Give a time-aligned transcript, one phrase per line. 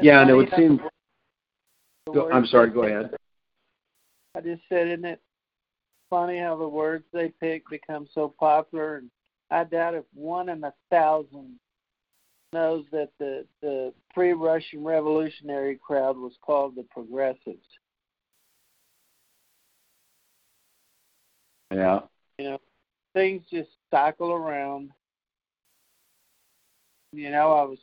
[0.00, 0.78] Yeah, and it would seem.
[2.12, 2.70] Go, oh, I'm sorry.
[2.70, 3.14] Go ahead.
[4.34, 5.20] I just said, isn't it
[6.08, 8.96] funny how the words they pick become so popular?
[8.96, 9.10] And
[9.50, 11.58] I doubt if one in a thousand
[12.52, 17.66] knows that the the pre-Russian revolutionary crowd was called the progressives.
[21.70, 22.00] Yeah.
[22.38, 22.58] You know,
[23.14, 24.90] things just cycle around.
[27.12, 27.78] You know, I was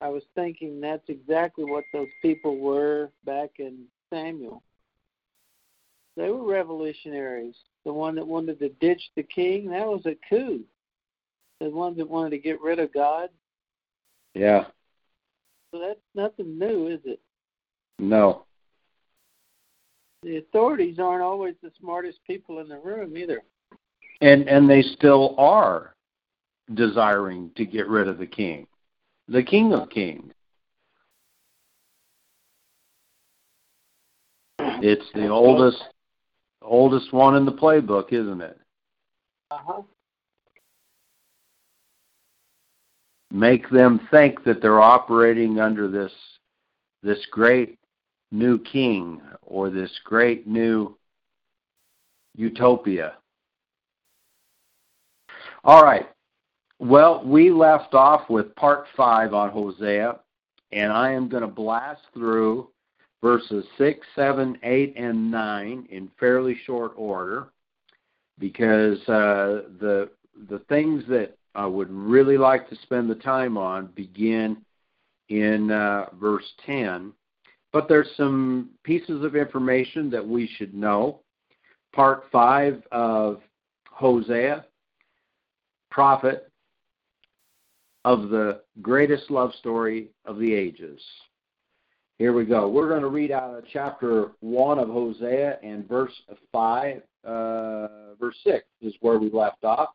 [0.00, 4.62] I was thinking that's exactly what those people were back in Samuel.
[6.16, 7.54] They were revolutionaries.
[7.84, 10.64] The one that wanted to ditch the king, that was a coup.
[11.60, 13.28] The ones that wanted to get rid of God.
[14.34, 14.64] Yeah.
[15.70, 17.20] So that's nothing new, is it?
[17.98, 18.44] No.
[20.22, 23.42] The authorities aren't always the smartest people in the room either.
[24.20, 25.94] And and they still are
[26.74, 28.66] desiring to get rid of the king
[29.30, 30.32] the King of Kings.
[34.82, 35.82] It's the oldest
[36.62, 38.58] oldest one in the playbook, isn't it?
[39.50, 39.82] Uh-huh.
[43.30, 46.12] Make them think that they're operating under this
[47.02, 47.78] this great
[48.32, 50.96] new king or this great new
[52.36, 53.14] utopia.
[55.62, 56.08] All right.
[56.80, 60.18] Well, we left off with part five on Hosea,
[60.72, 62.70] and I am going to blast through
[63.22, 67.48] verses six, seven, eight, and nine in fairly short order
[68.38, 70.08] because uh, the
[70.48, 74.56] the things that I would really like to spend the time on begin
[75.28, 77.12] in uh, verse 10.
[77.74, 81.20] But there's some pieces of information that we should know.
[81.94, 83.42] Part 5 of
[83.90, 84.64] Hosea,
[85.90, 86.49] prophet,
[88.04, 91.00] of the greatest love story of the ages.
[92.18, 92.68] Here we go.
[92.68, 96.12] We're going to read out of chapter 1 of Hosea and verse
[96.52, 99.90] 5, uh, verse 6 is where we left off.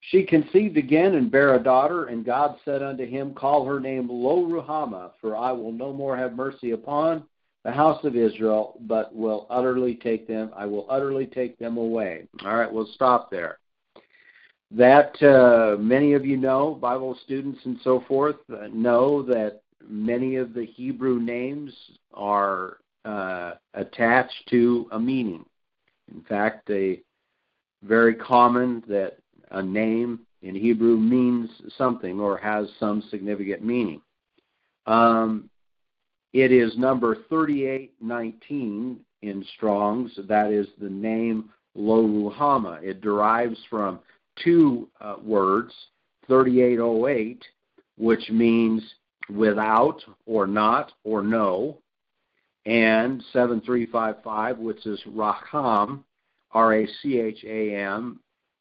[0.00, 4.08] She conceived again and bare a daughter, and God said unto him, Call her name
[4.08, 7.24] Lo Ruhamah, for I will no more have mercy upon
[7.64, 12.26] the house of Israel, but will utterly take them, I will utterly take them away.
[12.44, 13.58] All right, we'll stop there.
[14.72, 20.36] That uh, many of you know, Bible students and so forth, uh, know that many
[20.36, 21.72] of the Hebrew names
[22.14, 25.44] are uh, attached to a meaning.
[26.14, 27.00] In fact, a
[27.82, 29.16] very common that
[29.50, 34.00] a name in Hebrew means something or has some significant meaning.
[34.86, 35.50] Um,
[36.32, 40.12] it is number 3819 in Strong's.
[40.28, 42.78] That is the name Lo.
[42.82, 44.00] It derives from
[44.44, 45.72] two uh, words,
[46.26, 47.42] 3808,
[47.96, 48.82] which means
[49.28, 51.78] without or not or no,
[52.66, 56.04] and 7355, which is Racham,
[56.52, 58.20] R A C H A M.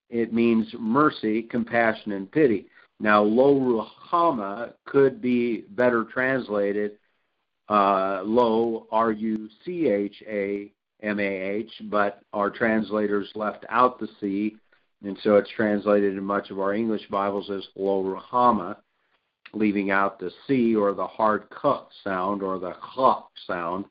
[0.10, 2.68] It means mercy, compassion, and pity.
[3.00, 6.94] Now, Lo Ruhamah could be better translated
[7.70, 14.00] uh, Lo, R U C H A M A H, but our translators left out
[14.00, 14.56] the C
[15.04, 18.78] and so it's translated in much of our English Bibles as Lo Ruhamah,
[19.54, 21.70] leaving out the C or the hard K
[22.04, 23.86] sound or the H sound.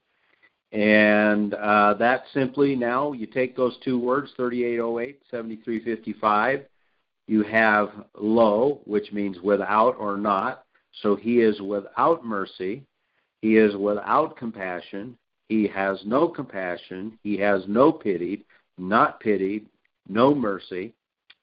[0.70, 6.66] And uh, that simply now, you take those two words, 3808, 7355,
[7.26, 10.64] you have lo, which means without or not.
[11.02, 12.82] So he is without mercy.
[13.40, 15.16] He is without compassion.
[15.48, 17.18] He has no compassion.
[17.22, 18.44] He has no pity,
[18.76, 19.66] not pitied,
[20.06, 20.94] no mercy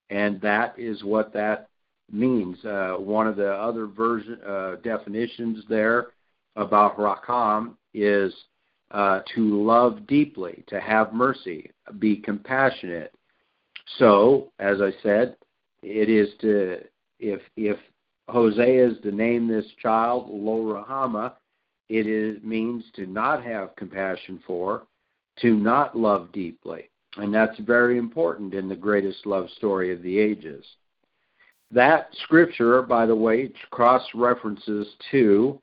[0.09, 1.69] and that is what that
[2.11, 2.63] means.
[2.63, 6.07] Uh, one of the other version uh, definitions there
[6.55, 8.33] about rakam is
[8.91, 13.13] uh, to love deeply, to have mercy, be compassionate.
[13.97, 15.35] So, as I said,
[15.81, 16.79] it is to
[17.19, 17.77] if if
[18.27, 21.33] Hosea is to name this child Lo Rahama,
[21.89, 24.87] it is, means to not have compassion for,
[25.41, 26.89] to not love deeply.
[27.17, 30.65] And that's very important in the greatest love story of the ages.
[31.71, 35.59] That scripture, by the way, cross references to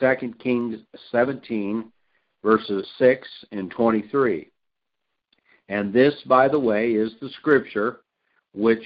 [0.00, 0.76] 2 Kings
[1.10, 1.92] 17,
[2.42, 4.48] verses 6 and 23.
[5.68, 8.00] And this, by the way, is the scripture
[8.54, 8.84] which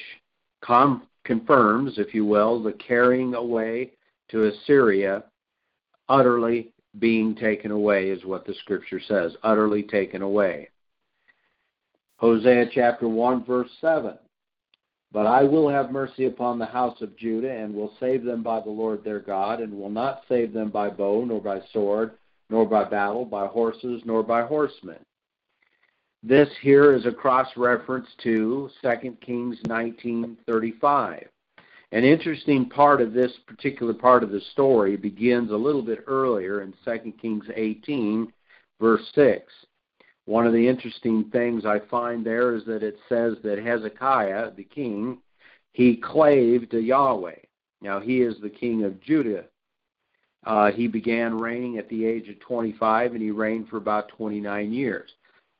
[0.62, 3.92] com- confirms, if you will, the carrying away
[4.30, 5.24] to Assyria,
[6.08, 10.68] utterly being taken away, is what the scripture says, utterly taken away.
[12.22, 14.16] Hosea chapter 1, verse 7.
[15.10, 18.60] But I will have mercy upon the house of Judah, and will save them by
[18.60, 22.12] the Lord their God, and will not save them by bow, nor by sword,
[22.48, 25.00] nor by battle, by horses, nor by horsemen.
[26.22, 31.26] This here is a cross reference to 2 Kings 19:35.
[31.90, 36.60] An interesting part of this particular part of the story begins a little bit earlier
[36.60, 38.32] in 2 Kings 18
[38.80, 39.52] verse 6.
[40.26, 44.64] One of the interesting things I find there is that it says that Hezekiah, the
[44.64, 45.18] king,
[45.72, 47.38] he clave to Yahweh.
[47.80, 49.44] Now, he is the king of Judah.
[50.44, 54.72] Uh, he began reigning at the age of 25, and he reigned for about 29
[54.72, 55.10] years.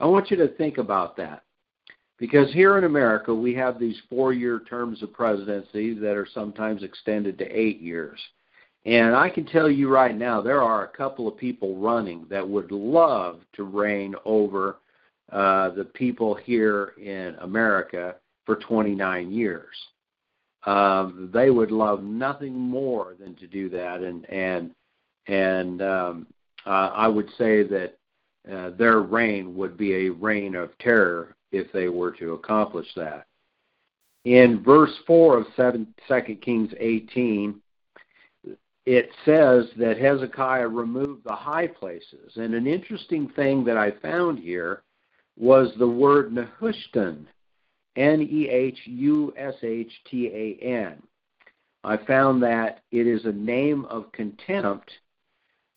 [0.00, 1.42] I want you to think about that.
[2.18, 6.84] Because here in America, we have these four year terms of presidency that are sometimes
[6.84, 8.20] extended to eight years.
[8.84, 12.48] And I can tell you right now, there are a couple of people running that
[12.48, 14.78] would love to reign over
[15.30, 19.74] uh, the people here in America for 29 years.
[20.66, 24.70] Um, they would love nothing more than to do that, and and
[25.26, 26.26] and um,
[26.66, 27.98] uh, I would say that
[28.50, 33.26] uh, their reign would be a reign of terror if they were to accomplish that.
[34.24, 37.60] In verse 4 of 7, 2 Kings 18,
[38.84, 42.32] it says that Hezekiah removed the high places.
[42.36, 44.82] And an interesting thing that I found here
[45.36, 47.26] was the word Nehushtan,
[47.96, 51.02] N E H U S H T A N.
[51.84, 54.90] I found that it is a name of contempt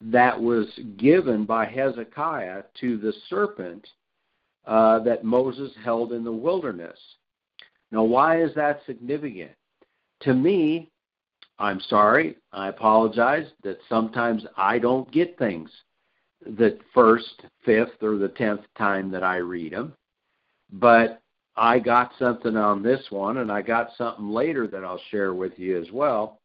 [0.01, 0.67] that was
[0.97, 3.87] given by Hezekiah to the serpent
[4.65, 6.99] uh, that Moses held in the wilderness.
[7.91, 9.51] Now, why is that significant?
[10.21, 10.91] To me,
[11.57, 15.69] I'm sorry, I apologize that sometimes I don't get things
[16.45, 19.93] the first, fifth, or the tenth time that I read them.
[20.71, 21.21] But
[21.55, 25.57] I got something on this one, and I got something later that I'll share with
[25.57, 26.39] you as well.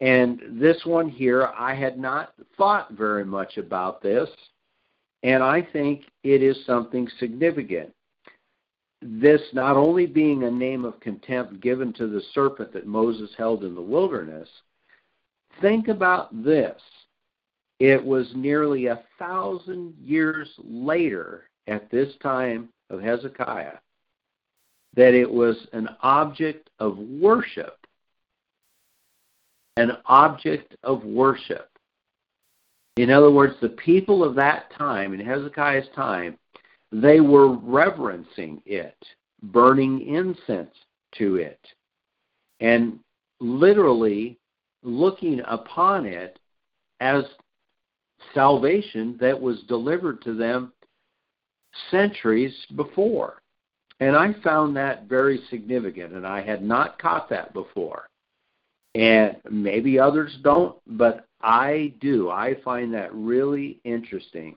[0.00, 4.28] And this one here, I had not thought very much about this,
[5.22, 7.92] and I think it is something significant.
[9.00, 13.64] This not only being a name of contempt given to the serpent that Moses held
[13.64, 14.48] in the wilderness,
[15.60, 16.80] think about this.
[17.78, 23.78] It was nearly a thousand years later at this time of Hezekiah
[24.94, 27.86] that it was an object of worship.
[29.76, 31.70] An object of worship.
[32.96, 36.36] In other words, the people of that time, in Hezekiah's time,
[36.90, 38.96] they were reverencing it,
[39.42, 40.74] burning incense
[41.16, 41.60] to it,
[42.60, 42.98] and
[43.40, 44.38] literally
[44.82, 46.38] looking upon it
[47.00, 47.24] as
[48.34, 50.72] salvation that was delivered to them
[51.90, 53.42] centuries before.
[54.00, 58.08] And I found that very significant, and I had not caught that before.
[58.94, 62.30] And maybe others don't, but I do.
[62.30, 64.56] I find that really interesting.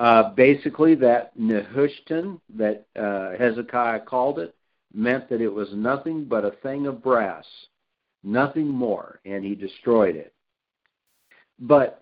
[0.00, 4.54] Uh, basically, that Nehushtan, that uh, Hezekiah called it,
[4.94, 7.44] meant that it was nothing but a thing of brass,
[8.24, 10.32] nothing more, and he destroyed it.
[11.58, 12.00] But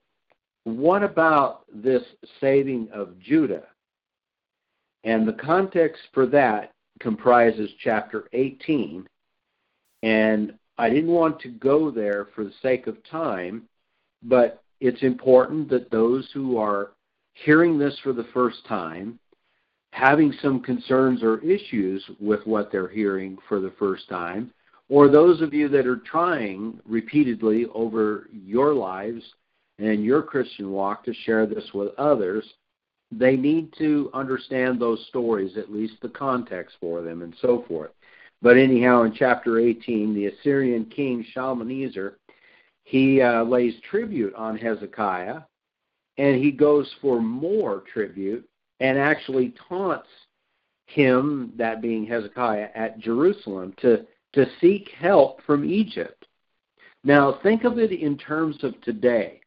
[0.62, 2.04] what about this
[2.40, 3.64] saving of Judah?
[5.02, 9.08] And the context for that comprises chapter 18.
[10.04, 13.64] And I didn't want to go there for the sake of time,
[14.22, 16.92] but it's important that those who are
[17.44, 19.18] hearing this for the first time,
[19.92, 24.52] having some concerns or issues with what they're hearing for the first time,
[24.88, 29.22] or those of you that are trying repeatedly over your lives
[29.78, 32.44] and your Christian walk to share this with others,
[33.10, 37.90] they need to understand those stories, at least the context for them, and so forth.
[38.42, 42.18] But anyhow, in chapter 18, the Assyrian king Shalmaneser
[42.88, 45.40] he uh, lays tribute on Hezekiah,
[46.18, 48.46] and he goes for more tribute
[48.80, 50.08] and actually taunts
[50.86, 56.26] him, that being Hezekiah, at Jerusalem to, to seek help from Egypt.
[57.04, 59.40] Now, think of it in terms of today,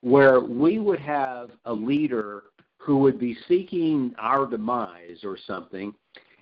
[0.00, 2.44] where we would have a leader
[2.78, 5.94] who would be seeking our demise or something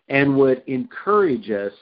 [0.09, 1.73] and would encourage us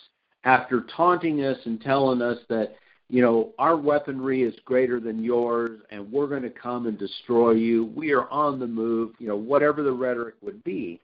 [0.45, 2.77] after taunting us and telling us that
[3.11, 7.53] you know, our weaponry is greater than yours, and we're going to come and destroy
[7.53, 7.93] you.
[7.95, 11.01] We are on the move, you know, whatever the rhetoric would be.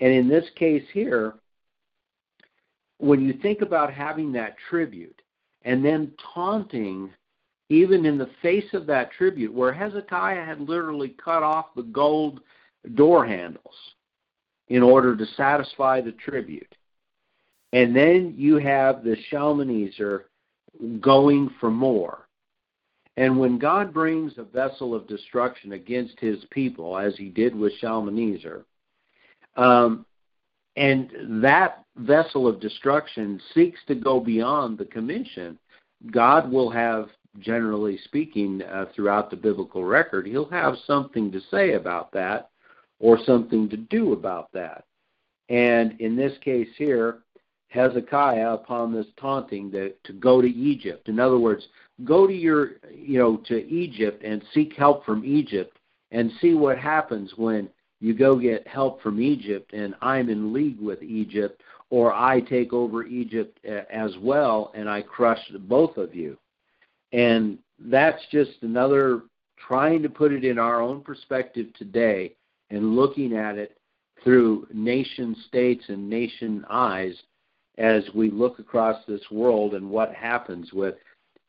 [0.00, 1.34] And in this case here,
[2.98, 5.20] when you think about having that tribute
[5.62, 7.10] and then taunting,
[7.68, 12.40] even in the face of that tribute, where Hezekiah had literally cut off the gold
[12.94, 13.74] door handles
[14.68, 16.74] in order to satisfy the tribute.
[17.72, 20.26] And then you have the Shalmaneser
[21.00, 22.28] going for more.
[23.16, 27.74] And when God brings a vessel of destruction against his people, as he did with
[27.78, 28.64] Shalmaneser,
[29.56, 30.06] um,
[30.76, 31.10] and
[31.42, 35.58] that vessel of destruction seeks to go beyond the commission,
[36.10, 41.74] God will have, generally speaking, uh, throughout the biblical record, he'll have something to say
[41.74, 42.48] about that
[42.98, 44.84] or something to do about that.
[45.50, 47.18] And in this case here,
[47.72, 51.08] Hezekiah upon this taunting to, to go to Egypt.
[51.08, 51.66] In other words,
[52.04, 55.78] go to your you know to Egypt and seek help from Egypt
[56.10, 57.68] and see what happens when
[58.00, 62.72] you go get help from Egypt and I'm in league with Egypt or I take
[62.72, 66.36] over Egypt as well and I crush both of you.
[67.12, 69.22] And that's just another
[69.56, 72.34] trying to put it in our own perspective today
[72.70, 73.78] and looking at it
[74.24, 77.14] through nation states and nation eyes
[77.78, 80.96] as we look across this world and what happens with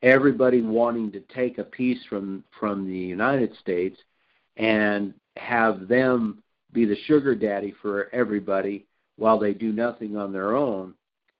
[0.01, 3.97] everybody wanting to take a piece from from the United States
[4.57, 8.85] and have them be the sugar daddy for everybody
[9.17, 10.93] while they do nothing on their own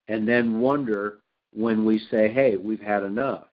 [0.08, 1.20] and then wonder
[1.54, 3.46] when we say hey we've had enough.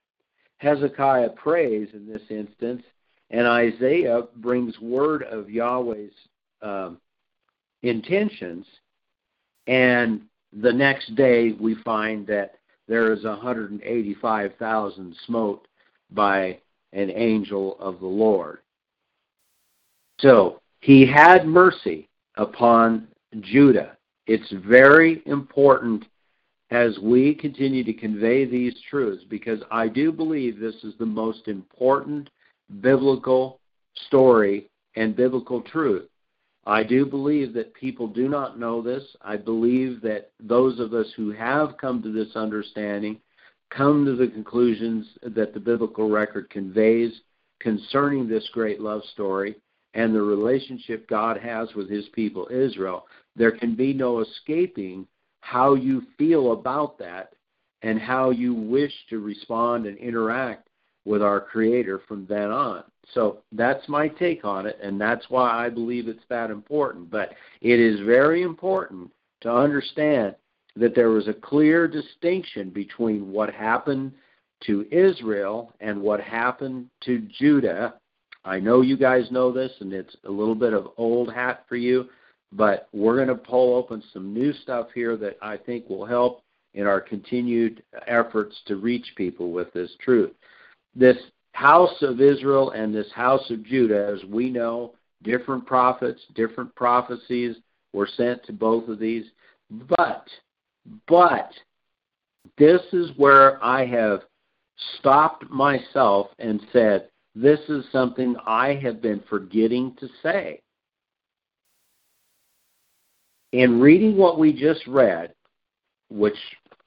[0.58, 2.82] Hezekiah prays in this instance
[3.30, 6.12] and Isaiah brings word of Yahweh's
[6.62, 6.98] um,
[7.82, 8.66] intentions
[9.66, 10.22] and
[10.52, 12.56] the next day we find that
[12.88, 15.68] there is 185,000 smote
[16.10, 16.58] by
[16.92, 18.58] an angel of the Lord.
[20.18, 23.06] So he had mercy upon
[23.40, 23.96] Judah.
[24.26, 26.04] It's very important
[26.70, 31.48] as we continue to convey these truths because I do believe this is the most
[31.48, 32.30] important
[32.80, 33.60] biblical
[34.06, 36.09] story and biblical truth.
[36.70, 39.02] I do believe that people do not know this.
[39.22, 43.18] I believe that those of us who have come to this understanding
[43.70, 47.22] come to the conclusions that the biblical record conveys
[47.58, 49.56] concerning this great love story
[49.94, 53.04] and the relationship God has with his people Israel.
[53.34, 55.08] There can be no escaping
[55.40, 57.32] how you feel about that
[57.82, 60.68] and how you wish to respond and interact
[61.04, 62.84] with our Creator from then on.
[63.14, 67.10] So that's my take on it, and that's why I believe it's that important.
[67.10, 69.10] But it is very important
[69.42, 70.34] to understand
[70.76, 74.12] that there was a clear distinction between what happened
[74.66, 77.94] to Israel and what happened to Judah.
[78.44, 81.76] I know you guys know this, and it's a little bit of old hat for
[81.76, 82.08] you,
[82.52, 86.42] but we're going to pull open some new stuff here that I think will help
[86.74, 90.30] in our continued efforts to reach people with this truth
[90.94, 91.16] this
[91.52, 97.56] house of Israel and this house of Judah, as we know, different prophets, different prophecies
[97.92, 99.24] were sent to both of these.
[99.70, 100.26] But,
[101.06, 101.52] but,
[102.56, 104.22] this is where I have
[104.98, 110.62] stopped myself and said, this is something I have been forgetting to say.
[113.52, 115.34] In reading what we just read,
[116.08, 116.36] which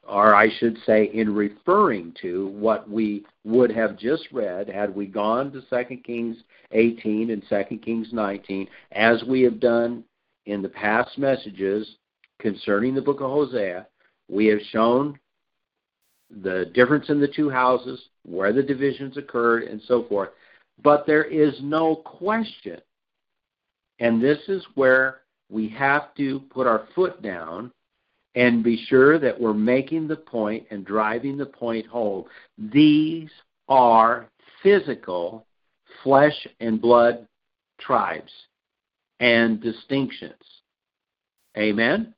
[0.08, 5.06] or I should say, in referring to what we would have just read had we
[5.06, 6.38] gone to 2 Kings
[6.72, 10.04] 18 and 2 Kings 19, as we have done
[10.46, 11.96] in the past messages
[12.40, 13.88] concerning the book of Hosea,
[14.30, 15.18] we have shown
[16.42, 20.30] the difference in the two houses, where the divisions occurred, and so forth.
[20.84, 22.82] But there is no question,
[24.00, 27.72] and this is where we have to put our foot down
[28.36, 32.26] and be sure that we're making the point and driving the point home.
[32.58, 33.30] These
[33.70, 34.28] are
[34.62, 35.46] physical
[36.04, 37.28] flesh and blood
[37.80, 38.32] tribes
[39.20, 40.34] and distinctions.
[41.58, 42.14] Amen?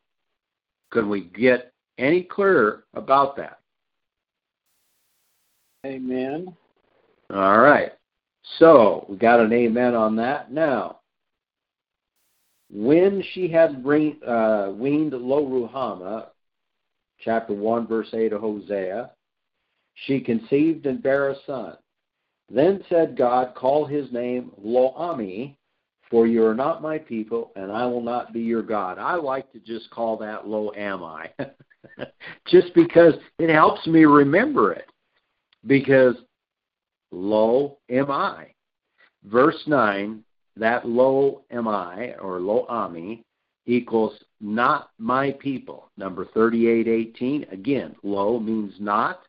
[0.91, 3.59] Could we get any clearer about that?
[5.85, 6.55] Amen.
[7.33, 7.91] All right.
[8.59, 10.51] So we got an amen on that.
[10.51, 10.99] Now,
[12.69, 16.27] when she had uh, weaned Lo Ruhamah,
[17.19, 19.11] chapter 1, verse 8 of Hosea,
[19.93, 21.77] she conceived and bare a son.
[22.49, 25.57] Then said God, Call his name Lo Ami,
[26.09, 28.99] for you are not my people, and I will not be your God.
[28.99, 31.31] I like to just call that Lo Am I,
[32.47, 34.85] just because it helps me remember it.
[35.65, 36.15] Because
[37.11, 38.47] Lo am I.
[39.23, 40.23] Verse 9
[40.57, 43.23] that lo mi or lo ami
[43.65, 45.89] equals not my people.
[45.97, 49.21] Number 3818, again, lo means not.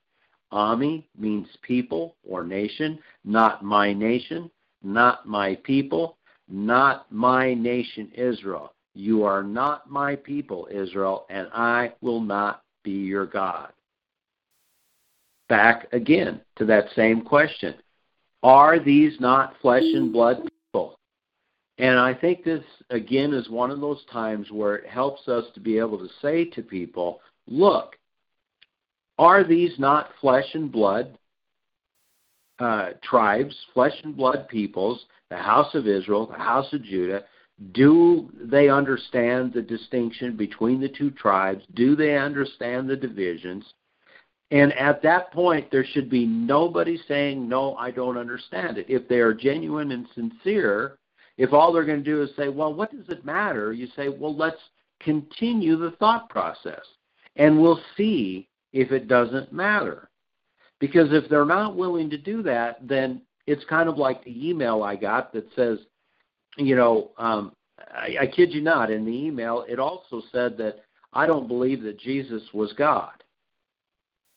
[0.53, 4.51] Ami means people or nation, not my nation,
[4.83, 6.17] not my people,
[6.49, 8.73] not my nation Israel.
[8.95, 13.73] You are not my people, Israel, and I will not be your God?
[15.49, 17.75] Back again to that same question.
[18.43, 20.49] Are these not flesh and blood?
[21.79, 25.61] And I think this, again, is one of those times where it helps us to
[25.61, 27.97] be able to say to people, look,
[29.19, 31.19] are these not flesh and blood
[32.59, 37.25] uh, tribes, flesh and blood peoples, the house of Israel, the house of Judah?
[37.73, 41.65] Do they understand the distinction between the two tribes?
[41.75, 43.65] Do they understand the divisions?
[44.51, 48.87] And at that point, there should be nobody saying, No, I don't understand it.
[48.89, 50.99] If they are genuine and sincere,
[51.39, 53.73] if all they're going to do is say, Well, what does it matter?
[53.73, 54.61] You say, Well, let's
[55.01, 56.83] continue the thought process
[57.37, 60.11] and we'll see if it doesn't matter.
[60.79, 64.83] Because if they're not willing to do that, then it's kind of like the email
[64.83, 65.79] I got that says,
[66.59, 70.85] you know, um, I, I kid you not, in the email, it also said that
[71.13, 73.23] I don't believe that Jesus was God.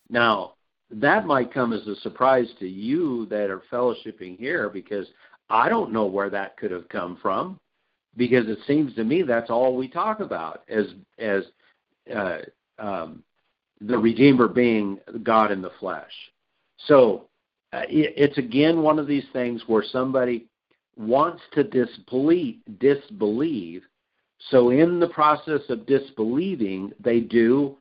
[0.10, 0.54] Now,
[0.92, 5.08] that might come as a surprise to you that are fellowshipping here because
[5.50, 7.60] I don't know where that could have come from
[8.18, 10.86] because it seems to me that's all we talk about as
[11.18, 11.44] as
[12.14, 12.40] uh,
[12.78, 13.24] um,
[13.82, 16.12] the Redeemer being God in the flesh.
[16.86, 17.26] So
[17.74, 20.48] uh, it, it's again one of these things where somebody
[20.98, 23.84] wants to disbelieve, disbelieve.
[24.50, 27.78] So in the process of disbelieving, they do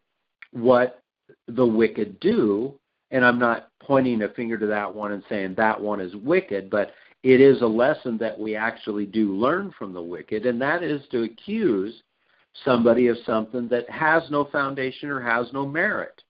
[0.53, 1.03] what
[1.47, 2.75] the wicked do.
[3.11, 6.69] And I'm not pointing a finger to that one and saying that one is wicked,
[6.69, 10.83] but it is a lesson that we actually do learn from the wicked, and that
[10.83, 12.03] is to accuse
[12.65, 16.23] somebody of something that has no foundation or has no merit.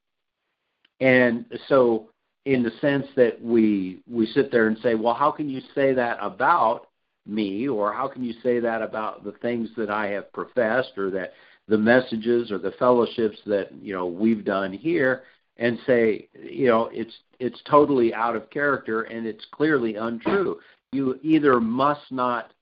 [1.00, 2.10] And so
[2.44, 5.92] in the sense that we we sit there and say, well, how can you say
[5.92, 6.86] that about
[7.26, 11.10] me, or how can you say that about the things that I have professed, or
[11.10, 11.34] that
[11.68, 15.24] the messages or the fellowships that you know we've done here,
[15.58, 20.58] and say, you know, it's it's totally out of character and it's clearly untrue.
[20.92, 22.52] You either must not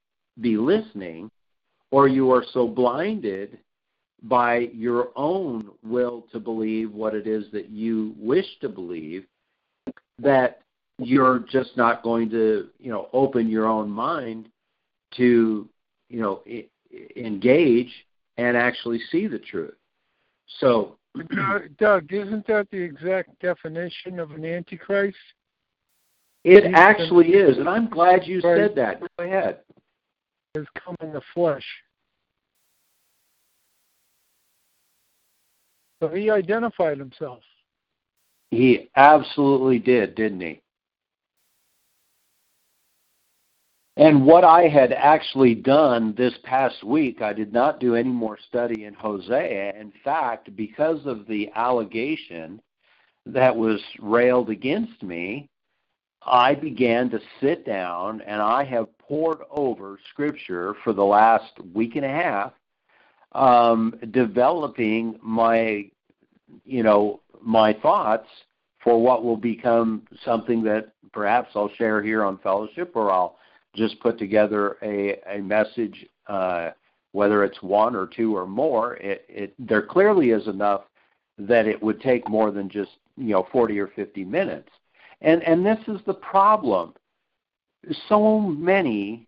[0.40, 1.30] be listening,
[1.90, 3.58] or you are so blinded
[4.22, 9.24] by your own will to believe what it is that you wish to believe
[10.18, 10.60] that
[10.98, 14.48] you're just not going to, you know, open your own mind
[15.16, 15.68] to,
[16.08, 16.42] you know,
[17.16, 17.92] engage
[18.38, 19.74] and actually see the truth.
[20.60, 20.95] So,
[21.78, 25.16] Doug, isn't that the exact definition of an antichrist?
[26.44, 29.00] It actually is, and I'm glad you said that.
[29.00, 29.58] Go ahead.
[30.54, 31.64] Has come in the flesh.
[36.00, 37.42] So he identified himself.
[38.50, 40.60] He absolutely did, didn't he?
[43.96, 48.38] And what I had actually done this past week, I did not do any more
[48.48, 49.72] study in Hosea.
[49.78, 52.60] In fact, because of the allegation
[53.24, 55.48] that was railed against me,
[56.22, 61.96] I began to sit down and I have poured over Scripture for the last week
[61.96, 62.52] and a half,
[63.32, 65.88] um, developing my,
[66.64, 68.28] you know, my thoughts
[68.82, 73.38] for what will become something that perhaps I'll share here on fellowship or I'll
[73.76, 76.70] just put together a, a message, uh,
[77.12, 78.96] whether it's one or two or more.
[78.96, 80.82] It, it, there clearly is enough
[81.38, 84.70] that it would take more than just you know 40 or 50 minutes.
[85.20, 86.94] And and this is the problem.
[88.08, 89.26] So many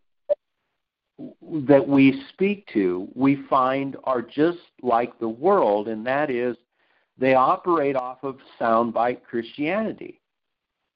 [1.67, 6.57] that we speak to, we find are just like the world, and that is
[7.17, 10.18] they operate off of soundbite Christianity.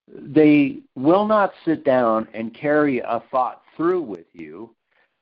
[0.08, 4.74] They will not sit down and carry a thought through with you.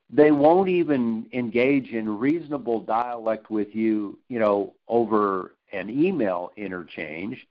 [0.09, 7.47] They won't even engage in reasonable dialect with you, you know, over an email interchange,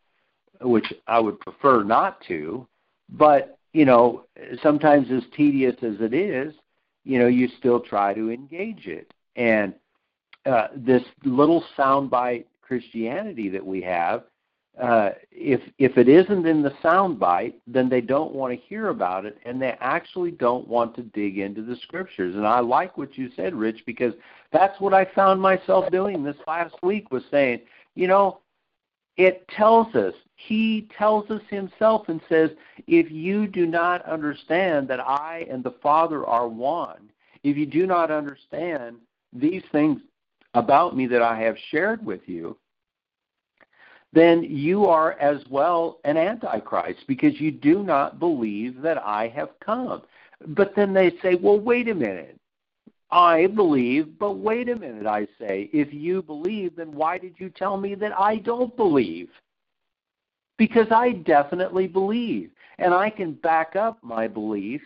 [0.60, 2.66] which I would prefer not to.
[3.08, 4.24] But, you know,
[4.62, 6.54] sometimes as tedious as it is,
[7.04, 9.12] you know, you still try to engage it.
[9.36, 9.74] And
[10.44, 14.24] uh, this little soundbite Christianity that we have,
[14.78, 19.26] uh, if if it isn't in the soundbite, then they don't want to hear about
[19.26, 22.34] it, and they actually don't want to dig into the scriptures.
[22.34, 24.14] And I like what you said, Rich, because
[24.52, 27.60] that's what I found myself doing this last week was saying,
[27.94, 28.40] you know,
[29.16, 32.50] it tells us he tells us himself and says,
[32.86, 37.10] if you do not understand that I and the Father are one,
[37.42, 38.96] if you do not understand
[39.32, 40.00] these things
[40.54, 42.56] about me that I have shared with you,
[44.12, 49.50] then you are as well an antichrist because you do not believe that I have
[49.64, 50.02] come.
[50.48, 52.38] But then they say, well, wait a minute.
[53.12, 55.68] I believe, but wait a minute, I say.
[55.72, 59.28] If you believe, then why did you tell me that I don't believe?
[60.58, 62.50] Because I definitely believe.
[62.78, 64.80] And I can back up my belief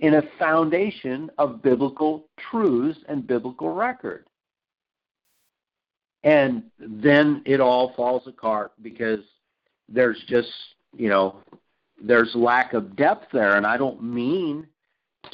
[0.00, 4.25] in a foundation of biblical truths and biblical record.
[6.26, 9.20] And then it all falls apart because
[9.88, 10.50] there's just,
[10.92, 11.36] you know,
[12.02, 13.56] there's lack of depth there.
[13.56, 14.66] And I don't mean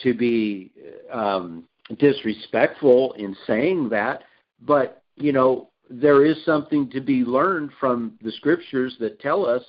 [0.03, 0.71] to be
[1.11, 1.65] um,
[1.99, 4.25] disrespectful in saying that,
[4.61, 9.63] but, you know, there is something to be learned from the scriptures that tell us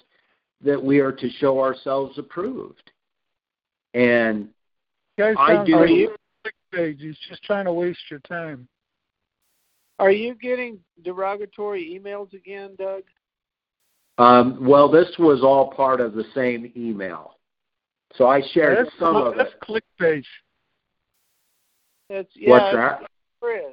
[0.59, 2.91] that we are to show ourselves approved.
[3.93, 4.49] And
[5.17, 5.86] Guys, I do.
[5.86, 6.15] You.
[6.73, 8.67] He's just trying to waste your time.
[9.99, 13.03] Are you getting derogatory emails again, Doug?
[14.17, 17.38] Um, well, this was all part of the same email,
[18.15, 19.82] so I shared that's, some of that's it.
[19.99, 20.23] clickbait.
[22.10, 22.49] That's yeah.
[22.49, 23.01] What's that?
[23.41, 23.63] Chris.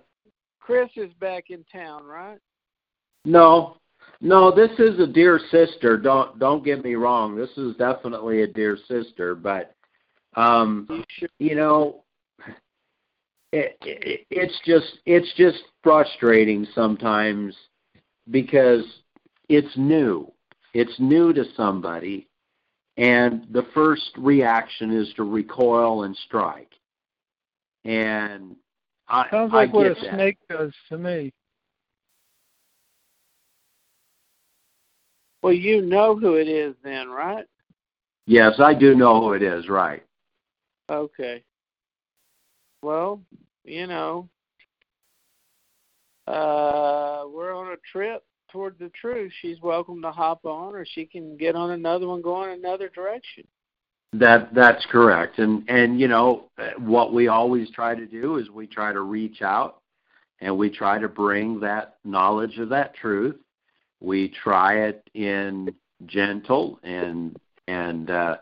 [0.61, 2.39] Chris is back in town, right?
[3.25, 3.77] No,
[4.21, 4.51] no.
[4.55, 5.99] This is a dear sister.
[5.99, 7.37] Don't don't get me wrong.
[7.37, 9.75] This is definitely a dear sister, but
[10.37, 11.29] um, You sure?
[11.39, 12.05] you know,
[13.53, 17.57] it, it, it's just it's just frustrating sometimes
[18.31, 18.85] because
[19.49, 20.31] it's new.
[20.73, 22.29] It's new to somebody,
[22.97, 26.73] and the first reaction is to recoil and strike.
[27.85, 28.55] And
[29.09, 30.15] I, Sounds like I what a that.
[30.15, 31.33] snake does to me.
[35.43, 37.47] Well, you know who it is then, right?
[38.27, 39.69] Yes, I do know who it is.
[39.69, 40.05] Right.
[40.89, 41.43] Okay.
[42.83, 43.21] Well,
[43.65, 44.29] you know,
[46.27, 49.33] uh, we're on a trip toward the truth.
[49.41, 53.45] She's welcome to hop on, or she can get on another one going another direction.
[54.13, 58.67] That that's correct, and and you know what we always try to do is we
[58.67, 59.83] try to reach out,
[60.41, 63.37] and we try to bring that knowledge of that truth.
[64.01, 65.73] We try it in
[66.07, 67.37] gentle and
[67.69, 68.39] and uh,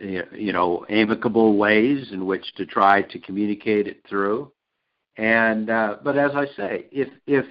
[0.00, 4.52] you know amicable ways in which to try to communicate it through.
[5.16, 7.44] And uh, but as I say, if if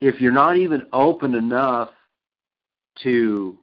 [0.00, 1.90] if you're not even open enough
[3.02, 3.58] to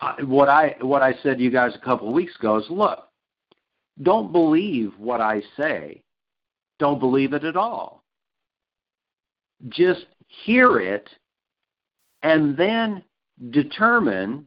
[0.00, 2.64] I- what I what I said to you guys a couple of weeks ago is
[2.70, 3.08] look,
[4.02, 6.02] don't believe what I say.
[6.78, 8.04] Don't believe it at all.
[9.68, 10.06] Just
[10.44, 11.08] hear it
[12.22, 13.02] and then
[13.50, 14.46] determine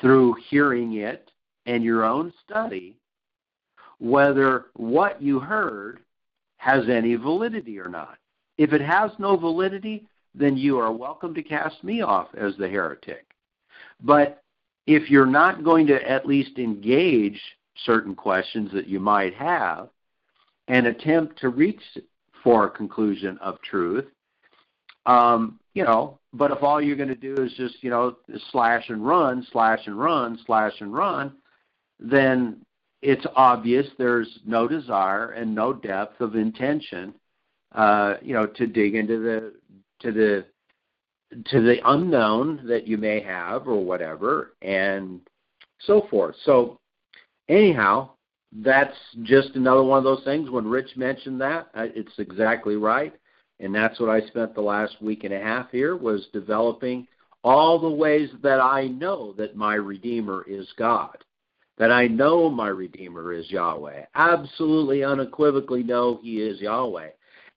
[0.00, 1.25] through hearing it
[1.66, 2.96] and your own study
[3.98, 6.00] whether what you heard
[6.58, 8.18] has any validity or not.
[8.58, 12.68] If it has no validity, then you are welcome to cast me off as the
[12.68, 13.26] heretic.
[14.02, 14.42] But
[14.86, 17.40] if you're not going to at least engage
[17.84, 19.88] certain questions that you might have
[20.68, 21.80] and attempt to reach
[22.42, 24.06] for a conclusion of truth,
[25.06, 28.16] um, you know, but if all you're going to do is just, you know,
[28.50, 31.32] slash and run, slash and run, slash and run,
[31.98, 32.62] then
[33.02, 37.14] it's obvious there's no desire and no depth of intention,
[37.74, 39.54] uh, you know, to dig into the
[40.00, 40.44] to the
[41.46, 45.20] to the unknown that you may have or whatever and
[45.80, 46.36] so forth.
[46.44, 46.78] So
[47.48, 48.10] anyhow,
[48.52, 50.50] that's just another one of those things.
[50.50, 53.12] When Rich mentioned that, uh, it's exactly right,
[53.60, 57.06] and that's what I spent the last week and a half here was developing
[57.42, 61.16] all the ways that I know that my Redeemer is God,
[61.78, 64.04] that I know my Redeemer is Yahweh.
[64.14, 67.10] Absolutely, unequivocally know He is Yahweh.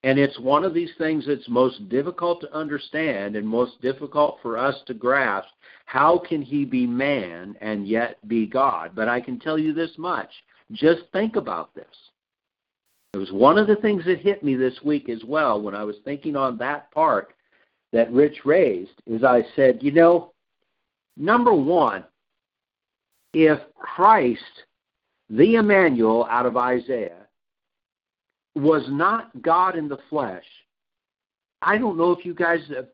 [0.03, 4.58] And it's one of these things that's most difficult to understand and most difficult for
[4.58, 5.49] us to grasp.
[5.86, 8.91] How can he be man and yet be God?
[8.95, 10.29] But I can tell you this much.
[10.71, 11.86] Just think about this.
[13.13, 15.84] It was one of the things that hit me this week as well when I
[15.84, 17.34] was thinking on that part
[17.91, 20.32] that Rich raised is I said, you know,
[21.17, 22.05] number one,
[23.33, 24.63] if Christ,
[25.29, 27.27] the Emmanuel out of Isaiah,
[28.55, 30.45] was not God in the flesh,
[31.61, 32.87] I don't know if you guys have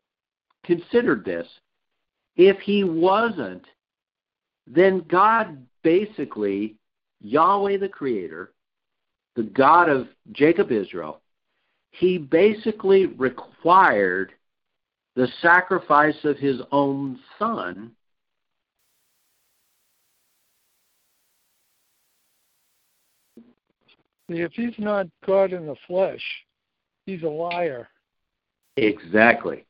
[0.64, 1.46] considered this.
[2.36, 3.64] If he wasn't,
[4.66, 6.76] then God basically,
[7.20, 8.52] Yahweh the Creator,
[9.36, 11.20] the God of Jacob Israel,
[11.90, 14.32] he basically required
[15.14, 17.92] the sacrifice of his own son
[24.28, 26.22] if he's not God in the flesh,
[27.06, 27.88] he's a liar.
[28.76, 29.64] Exactly.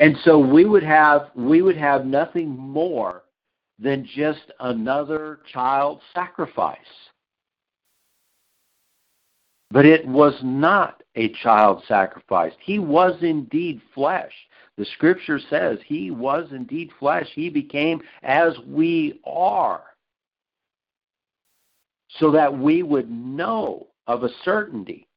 [0.00, 3.22] And so we would have we would have nothing more
[3.78, 6.78] than just another child sacrifice.
[9.70, 12.56] But it was not a child sacrificed.
[12.60, 14.32] He was indeed flesh.
[14.76, 17.28] The scripture says he was indeed flesh.
[17.34, 19.82] He became as we are.
[22.18, 25.08] So that we would know of a certainty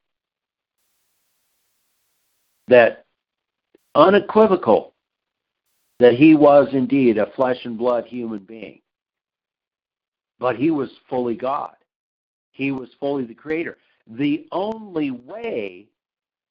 [2.68, 3.06] that
[3.96, 4.94] unequivocal
[6.00, 8.82] that he was indeed a flesh and blood human being.
[10.40, 11.76] But he was fully God.
[12.52, 13.78] He was fully the creator.
[14.08, 15.88] The only way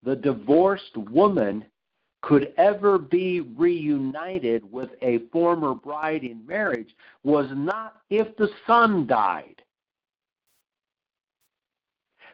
[0.02, 1.64] the divorced woman
[2.22, 9.06] could ever be reunited with a former bride in marriage was not if the son
[9.06, 9.62] died.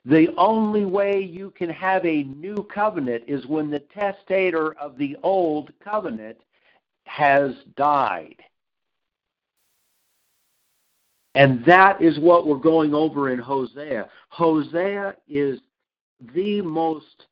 [0.05, 5.17] The only way you can have a new covenant is when the testator of the
[5.23, 6.39] old covenant
[7.05, 8.37] has died.
[11.35, 14.09] And that is what we're going over in Hosea.
[14.29, 15.61] Hosea is
[16.35, 17.27] the most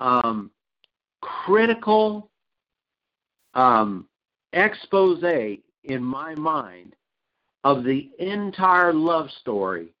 [0.00, 0.50] um,
[1.20, 2.30] critical
[3.54, 4.06] um,
[4.52, 5.22] expose
[5.84, 6.96] in my mind
[7.64, 9.92] of the entire love story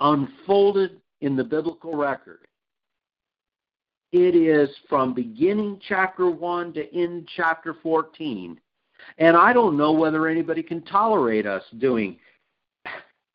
[0.00, 2.40] unfolded in the biblical record.
[4.12, 8.58] It is from beginning chapter 1 to end chapter 14.
[9.18, 12.18] And I don't know whether anybody can tolerate us doing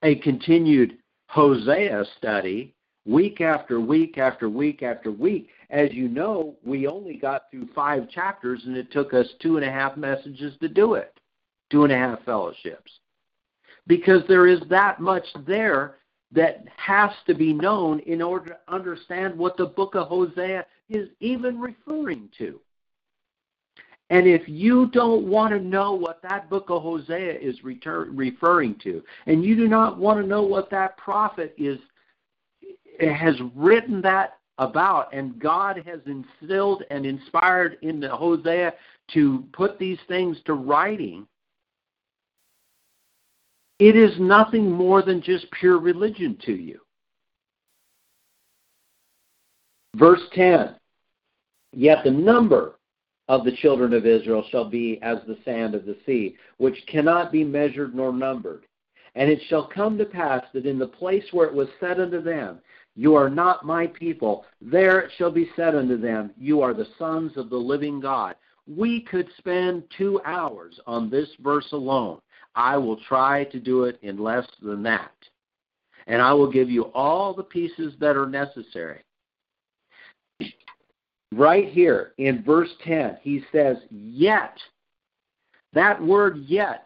[0.04, 0.97] a continued
[1.28, 2.74] Hosea study
[3.06, 5.50] week after week after week after week.
[5.69, 9.65] As you know, we only got through five chapters, and it took us two and
[9.65, 11.17] a half messages to do it,
[11.69, 12.91] two and a half fellowships.
[13.88, 15.97] Because there is that much there
[16.32, 21.10] that has to be known in order to understand what the book of Hosea is
[21.20, 22.60] even referring to.
[24.10, 28.76] And if you don't want to know what that book of Hosea is return, referring
[28.84, 31.80] to, and you do not want to know what that prophet is
[33.00, 38.74] has written that about, and God has instilled and inspired in the Hosea
[39.13, 41.26] to put these things to writing,
[43.82, 46.80] it is nothing more than just pure religion to you.
[49.96, 50.76] Verse 10
[51.74, 52.78] Yet the number
[53.28, 57.32] of the children of Israel shall be as the sand of the sea, which cannot
[57.32, 58.67] be measured nor numbered.
[59.15, 62.22] And it shall come to pass that in the place where it was said unto
[62.22, 62.60] them,
[62.96, 66.88] You are not my people, there it shall be said unto them, You are the
[67.00, 68.36] sons of the living God.
[68.67, 72.20] We could spend two hours on this verse alone.
[72.56, 75.12] I will try to do it in less than that.
[76.08, 79.02] And I will give you all the pieces that are necessary.
[81.34, 84.58] Right here in verse 10, he says, Yet.
[85.74, 86.86] That word yet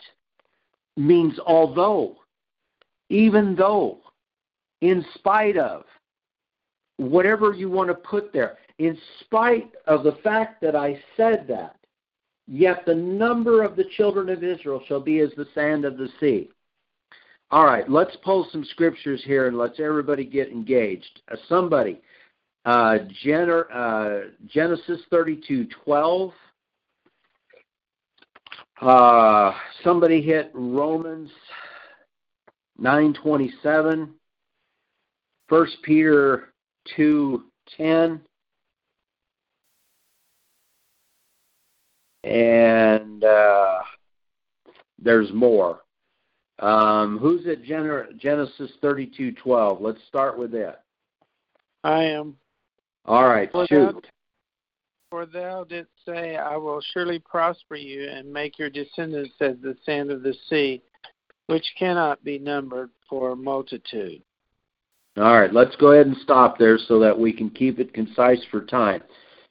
[0.95, 2.17] means although,
[3.09, 3.99] even though,
[4.81, 5.85] in spite of,
[6.97, 11.77] whatever you want to put there, in spite of the fact that I said that,
[12.47, 16.09] Yet the number of the children of Israel shall be as the sand of the
[16.19, 16.49] sea.
[17.51, 21.21] All right, let's pull some scriptures here and let's everybody get engaged.
[21.31, 22.01] Uh, somebody,
[22.65, 26.31] uh, Gen- uh, Genesis 32 12.
[28.81, 29.53] Uh,
[29.83, 31.29] somebody hit Romans
[32.77, 34.13] 927.
[35.47, 36.53] 1 Peter
[36.97, 38.21] 2:10.
[42.25, 43.79] And uh,
[45.01, 45.81] there's more.
[46.59, 49.79] Um, who's at Gen- Genesis 32:12?
[49.79, 50.83] Let's start with that.
[51.83, 52.35] I am.
[53.05, 53.93] All right, for shoot.
[53.93, 54.01] Thou,
[55.11, 59.77] for thou didst say, I will surely prosper you and make your descendants as the
[59.85, 60.81] sand of the sea,
[61.45, 64.23] which cannot be numbered for multitude.
[65.17, 68.43] All right, let's go ahead and stop there so that we can keep it concise
[68.49, 69.01] for time.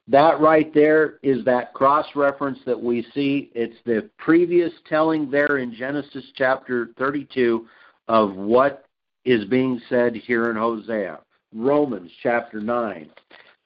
[0.09, 3.51] That right there is that cross reference that we see.
[3.55, 7.67] It's the previous telling there in Genesis chapter 32
[8.09, 8.85] of what
[9.25, 11.21] is being said here in Hosea.
[11.55, 13.09] Romans chapter 9.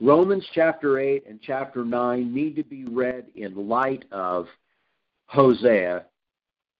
[0.00, 4.46] Romans chapter 8 and chapter 9 need to be read in light of
[5.26, 6.04] Hosea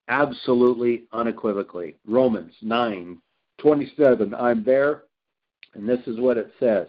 [0.09, 1.97] absolutely unequivocally.
[2.07, 3.19] Romans 9
[3.59, 4.35] 27.
[4.35, 5.03] I'm there,
[5.75, 6.87] and this is what it says.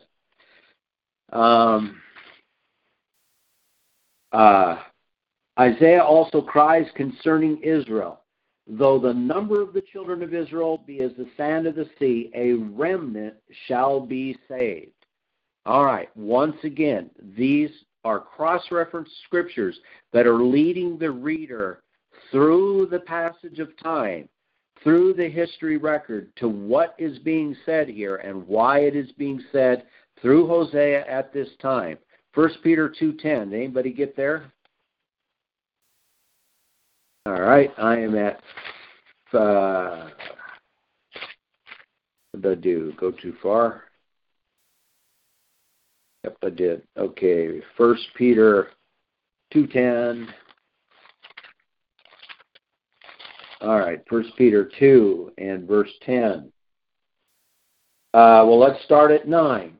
[1.31, 1.99] Um,
[4.31, 4.77] uh,
[5.59, 8.21] Isaiah also cries concerning Israel.
[8.67, 12.29] Though the number of the children of Israel be as the sand of the sea,
[12.35, 13.33] a remnant
[13.67, 14.91] shall be saved.
[15.65, 17.71] All right, once again, these
[18.05, 19.77] are cross reference scriptures
[20.13, 21.81] that are leading the reader
[22.31, 24.29] through the passage of time
[24.83, 29.41] through the history record to what is being said here and why it is being
[29.51, 29.83] said
[30.21, 31.97] through Hosea at this time.
[32.35, 33.53] 1 Peter 2:10.
[33.53, 34.51] Anybody get there?
[37.25, 38.41] All right, I am at
[39.33, 40.09] uh,
[42.33, 42.93] I do?
[42.97, 43.83] Go too far?
[46.23, 46.81] Yep, I did.
[46.97, 48.69] Okay, First Peter
[49.51, 50.27] two ten.
[53.61, 56.51] All right, First Peter two and verse ten.
[58.13, 59.77] Uh, well, let's start at nine.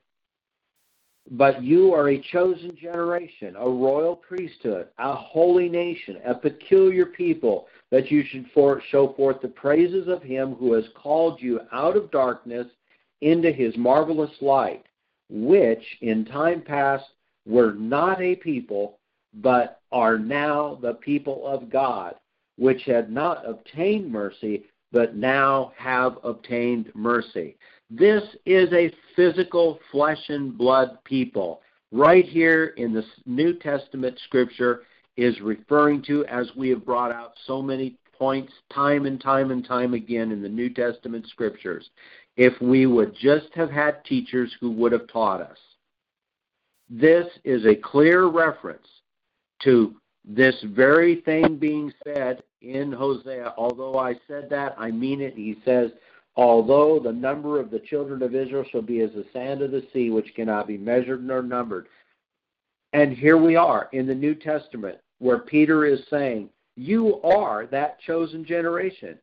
[1.31, 7.67] But you are a chosen generation, a royal priesthood, a holy nation, a peculiar people,
[7.91, 11.95] that you should for, show forth the praises of him who has called you out
[11.95, 12.67] of darkness
[13.21, 14.85] into his marvelous light,
[15.29, 17.05] which in time past
[17.45, 18.97] were not a people,
[19.35, 22.15] but are now the people of God,
[22.57, 27.55] which had not obtained mercy, but now have obtained mercy.
[27.89, 31.61] This is a physical flesh and blood people.
[31.91, 34.83] Right here in the New Testament scripture
[35.17, 39.65] is referring to, as we have brought out so many points time and time and
[39.65, 41.89] time again in the New Testament scriptures.
[42.37, 45.57] If we would just have had teachers who would have taught us.
[46.89, 48.87] This is a clear reference
[49.63, 53.53] to this very thing being said in Hosea.
[53.57, 55.33] Although I said that, I mean it.
[55.35, 55.91] He says,
[56.35, 59.85] Although the number of the children of Israel shall be as the sand of the
[59.93, 61.87] sea, which cannot be measured nor numbered.
[62.93, 67.99] And here we are in the New Testament, where Peter is saying, You are that
[67.99, 69.19] chosen generation.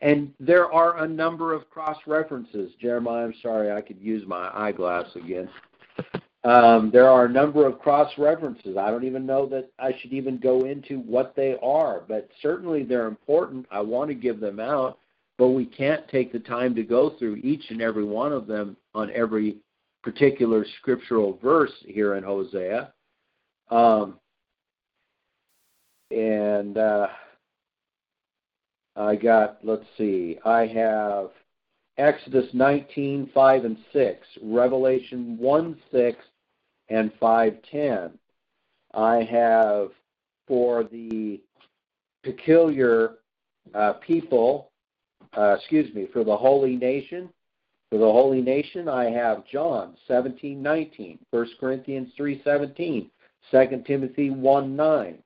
[0.00, 2.72] And there are a number of cross references.
[2.80, 5.50] Jeremiah, I'm sorry, I could use my eyeglass again.
[6.42, 8.78] Um, there are a number of cross references.
[8.78, 12.82] I don't even know that I should even go into what they are, but certainly
[12.82, 13.66] they're important.
[13.70, 14.98] I want to give them out
[15.40, 18.76] but we can't take the time to go through each and every one of them
[18.94, 19.56] on every
[20.02, 22.92] particular scriptural verse here in Hosea.
[23.70, 24.20] Um,
[26.10, 27.06] and uh,
[28.94, 31.30] I got, let's see, I have
[31.96, 36.18] Exodus 19, 5 and 6, Revelation 1, 6
[36.90, 38.10] and 5, 10.
[38.92, 39.88] I have
[40.46, 41.40] for the
[42.22, 43.14] peculiar
[43.74, 44.69] uh, people
[45.36, 47.28] uh, excuse me, for the holy nation.
[47.90, 53.10] For the holy nation, I have John 17, 19, 1 Corinthians 3, 17,
[53.50, 55.18] 2 Timothy 1, 9.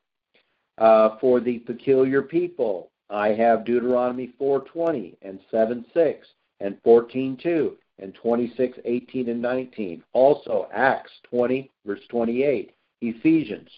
[0.79, 6.27] Uh, for the peculiar people, I have Deuteronomy 4:20 and 7:6
[6.61, 10.03] and 14:2 and 26, 18 and 19.
[10.12, 13.69] Also Acts 20 verse 28, Ephesians.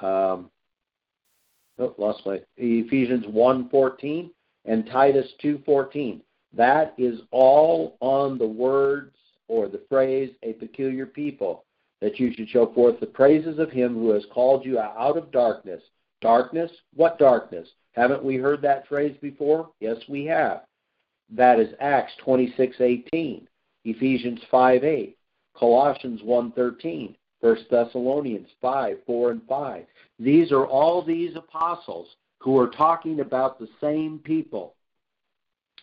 [0.00, 0.50] Um,
[1.78, 4.30] oh, lost my Ephesians 1:14
[4.66, 6.22] and Titus 2:14.
[6.52, 9.16] That is all on the words
[9.48, 11.64] or the phrase a peculiar people
[12.00, 15.30] that you should show forth the praises of him who has called you out of
[15.30, 15.82] darkness.
[16.20, 16.70] Darkness?
[16.94, 17.68] What darkness?
[17.92, 19.70] Haven't we heard that phrase before?
[19.80, 20.64] Yes, we have.
[21.30, 23.48] That is Acts 26:18,
[23.84, 25.16] Ephesians 5:8,
[25.54, 29.86] Colossians 1:13, 1 Thessalonians 5, 4 and 5.
[30.18, 34.74] These are all these apostles who are talking about the same people.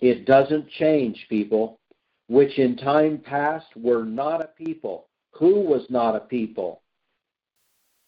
[0.02, 1.80] It doesn't change people,
[2.28, 5.08] which in time past were not a people.
[5.32, 6.82] Who was not a people?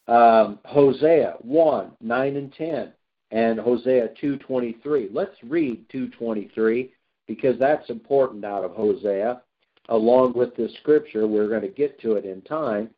[0.08, 2.94] Um, Hosea 1, 9 and 10,
[3.32, 5.10] and Hosea 2.23.
[5.12, 6.90] Let's read 2.23
[7.28, 9.42] because that's important out of Hosea,
[9.90, 11.28] along with this scripture.
[11.28, 12.90] We're going to get to it in time.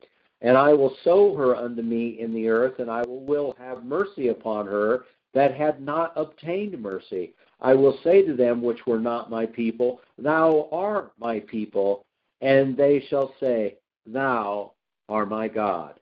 [0.42, 3.84] And I will sow her unto me in the earth, and I will, will have
[3.84, 5.06] mercy upon her,
[5.38, 7.32] that had not obtained mercy.
[7.62, 12.08] I will say to them which were not my people, Thou art my people,
[12.42, 13.76] and they shall say,
[14.08, 14.72] Thou
[15.08, 15.94] art my God.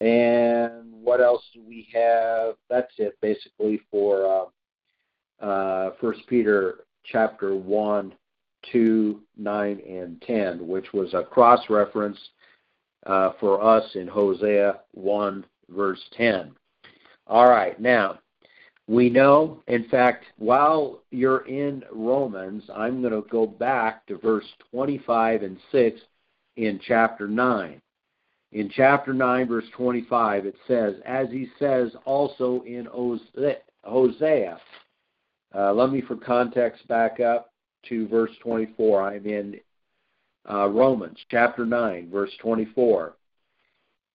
[0.00, 2.54] And what else do we have?
[2.70, 4.50] That's it basically for
[5.42, 8.14] uh, uh, First Peter chapter one,
[8.72, 12.18] two, nine, and ten, which was a cross reference
[13.04, 16.52] uh, for us in Hosea one verse 10.
[17.26, 18.18] All right, now,
[18.86, 24.44] we know, in fact, while you're in Romans, I'm going to go back to verse
[24.70, 26.00] 25 and 6
[26.56, 27.80] in chapter 9.
[28.52, 34.60] In chapter 9, verse 25, it says, as he says also in Hosea.
[35.54, 37.52] Uh, let me, for context, back up
[37.88, 39.02] to verse 24.
[39.02, 39.56] I'm in
[40.48, 43.16] uh, Romans chapter 9, verse 24.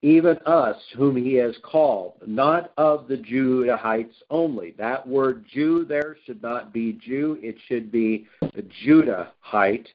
[0.01, 4.71] Even us whom he has called, not of the Judahites only.
[4.77, 9.87] That word Jew there should not be Jew, it should be the Judahite,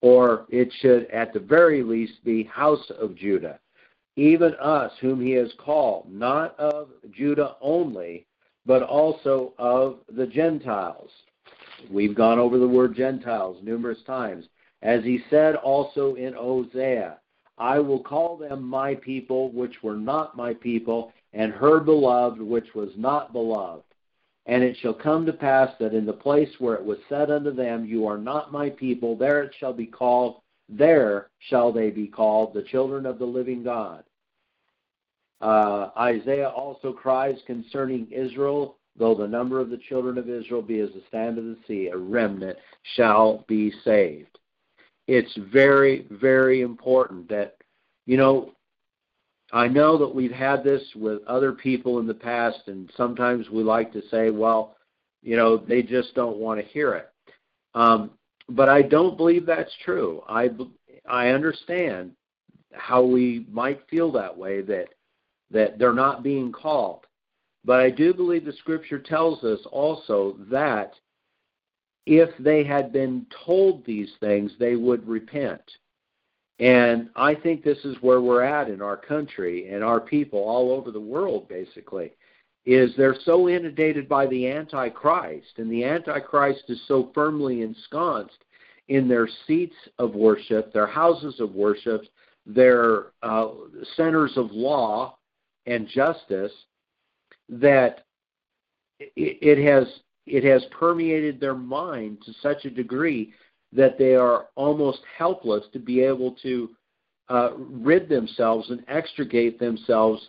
[0.00, 3.58] or it should at the very least be house of Judah.
[4.16, 8.26] Even us whom he has called, not of Judah only,
[8.64, 11.10] but also of the Gentiles.
[11.90, 14.46] We've gone over the word Gentiles numerous times.
[14.82, 17.18] As he said also in Hosea,
[17.60, 22.74] I will call them my people, which were not my people, and her beloved, which
[22.74, 23.84] was not beloved.
[24.46, 27.52] And it shall come to pass that in the place where it was said unto
[27.52, 30.40] them, You are not my people, there it shall be called,
[30.70, 34.04] there shall they be called, the children of the living God.
[35.42, 40.80] Uh, Isaiah also cries concerning Israel, though the number of the children of Israel be
[40.80, 42.56] as the sand of the sea, a remnant
[42.96, 44.39] shall be saved
[45.10, 47.56] it's very, very important that,
[48.06, 48.52] you know,
[49.52, 53.64] I know that we've had this with other people in the past, and sometimes we
[53.64, 54.76] like to say, well,
[55.20, 57.10] you know, they just don't want to hear it.
[57.74, 58.12] Um,
[58.48, 60.22] but I don't believe that's true.
[60.28, 60.48] I
[61.08, 62.12] I understand
[62.72, 64.90] how we might feel that way that
[65.50, 67.04] that they're not being called.
[67.64, 70.92] But I do believe the scripture tells us also that
[72.10, 75.62] if they had been told these things, they would repent.
[76.58, 80.72] And I think this is where we're at in our country and our people all
[80.72, 82.10] over the world, basically,
[82.66, 88.44] is they're so inundated by the Antichrist, and the Antichrist is so firmly ensconced
[88.88, 92.02] in their seats of worship, their houses of worship,
[92.44, 93.50] their uh,
[93.96, 95.16] centers of law
[95.66, 96.52] and justice,
[97.48, 98.04] that
[98.98, 99.86] it, it has
[100.26, 103.32] it has permeated their mind to such a degree
[103.72, 106.70] that they are almost helpless to be able to
[107.28, 110.28] uh, rid themselves and extricate themselves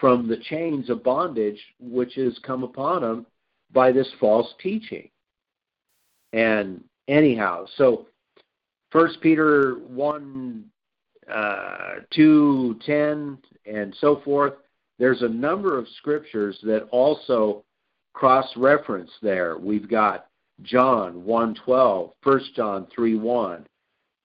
[0.00, 3.26] from the chains of bondage which has come upon them
[3.72, 5.08] by this false teaching.
[6.32, 8.06] And anyhow, so
[8.90, 10.66] First Peter one,
[11.32, 13.38] uh, two, ten,
[13.70, 14.54] and so forth.
[14.98, 17.64] There's a number of scriptures that also
[18.16, 19.58] cross reference there.
[19.58, 20.28] We've got
[20.62, 23.66] John 1:12, 1 John 3:1,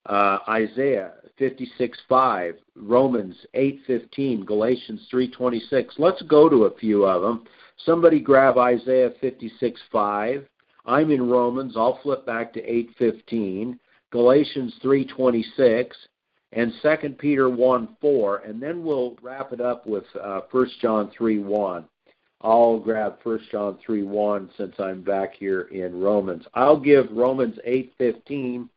[0.06, 6.00] uh, Isaiah 56:5, Romans 8:15, Galatians 3:26.
[6.00, 7.44] Let's go to a few of them.
[7.86, 10.48] Somebody grab Isaiah 56:5.
[10.86, 11.76] I'm in Romans.
[11.76, 13.78] I'll flip back to 8:15,
[14.10, 15.98] Galatians 3:26,
[16.54, 21.90] and 2 Peter 1:4, and then we'll wrap it up with uh, 1 John 3:1.
[22.44, 26.44] I'll grab 1 John 3 1 since I'm back here in Romans.
[26.54, 28.70] I'll give Romans eight fifteen,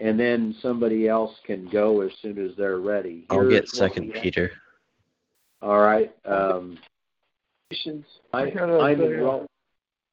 [0.00, 3.26] and then somebody else can go as soon as they're ready.
[3.30, 4.50] Here's I'll get Second Peter.
[5.62, 6.14] All right.
[6.24, 6.78] Um,
[8.32, 9.46] I, I'm in Ro-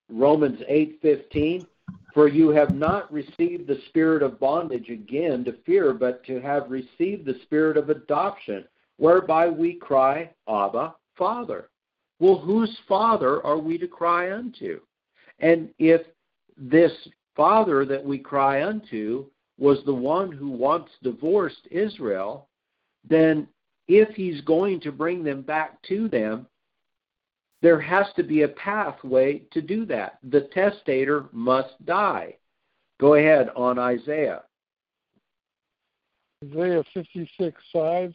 [0.09, 1.65] Romans eight fifteen.
[2.13, 6.69] For you have not received the spirit of bondage again to fear, but to have
[6.69, 8.65] received the spirit of adoption,
[8.97, 11.69] whereby we cry, Abba, Father.
[12.21, 14.79] Well, whose father are we to cry unto?
[15.39, 16.01] And if
[16.55, 16.91] this
[17.35, 19.25] father that we cry unto
[19.57, 22.47] was the one who once divorced Israel,
[23.09, 23.47] then
[23.87, 26.45] if he's going to bring them back to them,
[27.63, 30.19] there has to be a pathway to do that.
[30.29, 32.35] The testator must die.
[32.99, 34.43] Go ahead on Isaiah.
[36.45, 38.13] Isaiah 56 5.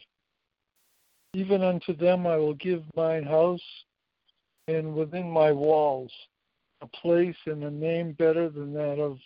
[1.33, 3.59] Even unto them I will give mine house
[4.67, 6.11] and within my walls
[6.81, 9.17] a place and a name better than that of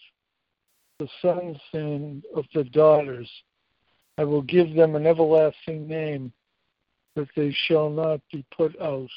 [1.00, 3.30] the sons and of the daughters.
[4.18, 6.32] I will give them an everlasting name
[7.16, 9.10] that they shall not be put out.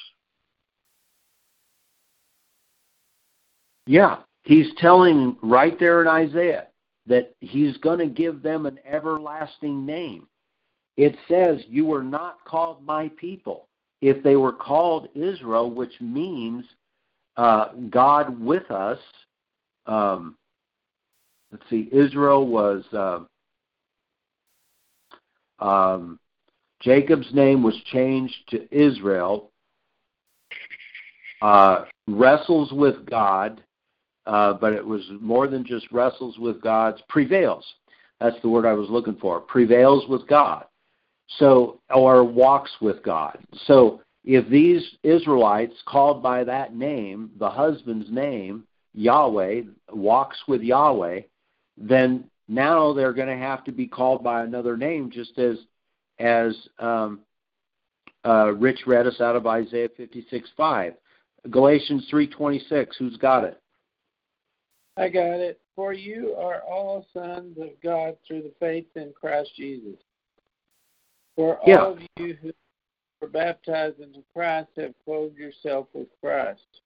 [3.87, 6.69] Yeah, he's telling right there in Isaiah
[7.07, 10.27] that he's going to give them an everlasting name.
[10.97, 13.69] It says, You were not called my people
[14.05, 16.63] if they were called Israel, which means
[17.39, 18.99] uh, God with us.
[19.87, 20.37] Um,
[21.51, 23.21] let's see, Israel was uh,
[25.65, 26.21] um,
[26.83, 29.51] Jacob's name was changed to Israel.
[31.41, 33.63] Uh, wrestles with God,
[34.27, 37.03] uh, but it was more than just wrestles with God.
[37.09, 37.65] Prevails.
[38.21, 39.41] That's the word I was looking for.
[39.41, 40.67] Prevails with God.
[41.39, 43.39] So, or walks with God.
[43.67, 48.65] So, if these Israelites called by that name, the husband's name,
[48.95, 49.63] Yahweh,
[49.93, 51.21] walks with Yahweh,
[51.77, 55.59] then now they're going to have to be called by another name, just as
[56.19, 57.21] as um,
[58.25, 60.95] uh, Rich read us out of Isaiah 56 5.
[61.51, 63.61] Galatians 3.26, who's got it?
[64.97, 65.61] I got it.
[65.77, 69.99] For you are all sons of God through the faith in Christ Jesus.
[71.37, 71.85] For Yeah.
[71.85, 72.53] all of you who
[73.21, 76.83] were baptized into Christ have clothed yourself with Christ.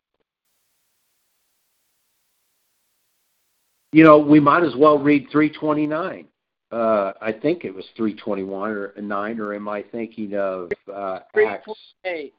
[3.93, 6.29] You know, we might as well read 329.
[6.71, 11.33] Uh, I think it was 321 or 9, or am I thinking of uh, Acts?
[11.33, 12.35] 328.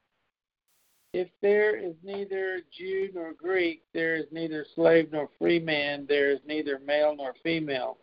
[1.14, 6.30] If there is neither Jew nor Greek, there is neither slave nor free man, there
[6.30, 7.98] is neither male nor female,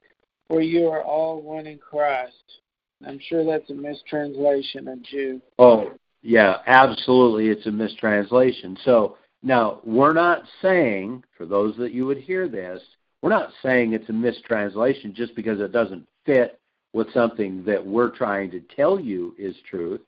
[0.48, 2.61] for you are all one in Christ.
[3.05, 5.40] I'm sure that's a mistranslation of Jew.
[5.59, 5.92] Oh,
[6.22, 7.49] yeah, absolutely.
[7.49, 8.76] It's a mistranslation.
[8.84, 12.80] So now we're not saying, for those that you would hear this,
[13.22, 16.59] we're not saying it's a mistranslation just because it doesn't fit
[16.92, 20.01] with something that we're trying to tell you is truth.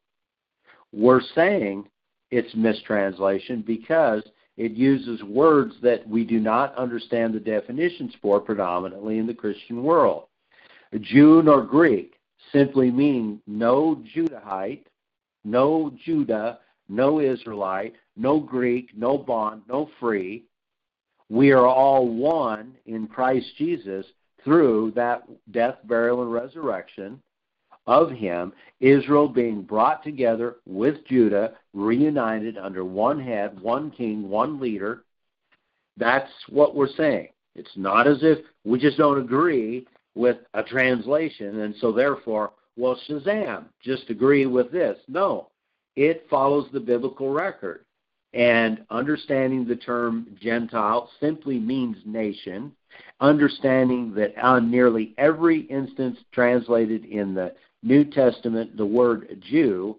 [0.93, 1.89] We're saying
[2.31, 4.23] it's mistranslation because
[4.57, 9.83] it uses words that we do not understand the definitions for predominantly in the Christian
[9.83, 10.25] world.
[11.01, 12.18] Jew nor Greek
[12.53, 14.85] simply meaning no Judahite,
[15.45, 20.45] no Judah, no Israelite, no Greek, no bond, no free.
[21.29, 24.07] We are all one in Christ Jesus
[24.45, 27.21] through that death, burial, and resurrection
[27.87, 34.61] of him, Israel being brought together with Judah, reunited under one head, one king, one
[34.61, 35.05] leader.
[35.97, 37.29] That's what we're saying.
[37.55, 39.87] It's not as if we just don't agree
[40.19, 44.99] with a translation, and so therefore, well, Shazam, just agree with this.
[45.07, 45.49] No,
[45.95, 47.85] it follows the biblical record.
[48.35, 52.73] And understanding the term Gentile simply means nation.
[53.21, 57.55] Understanding that on nearly every instance translated in the
[57.85, 59.97] New Testament, the word Jew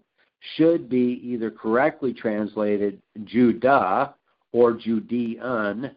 [0.57, 4.15] should be either correctly translated Judah
[4.51, 5.91] or Judean,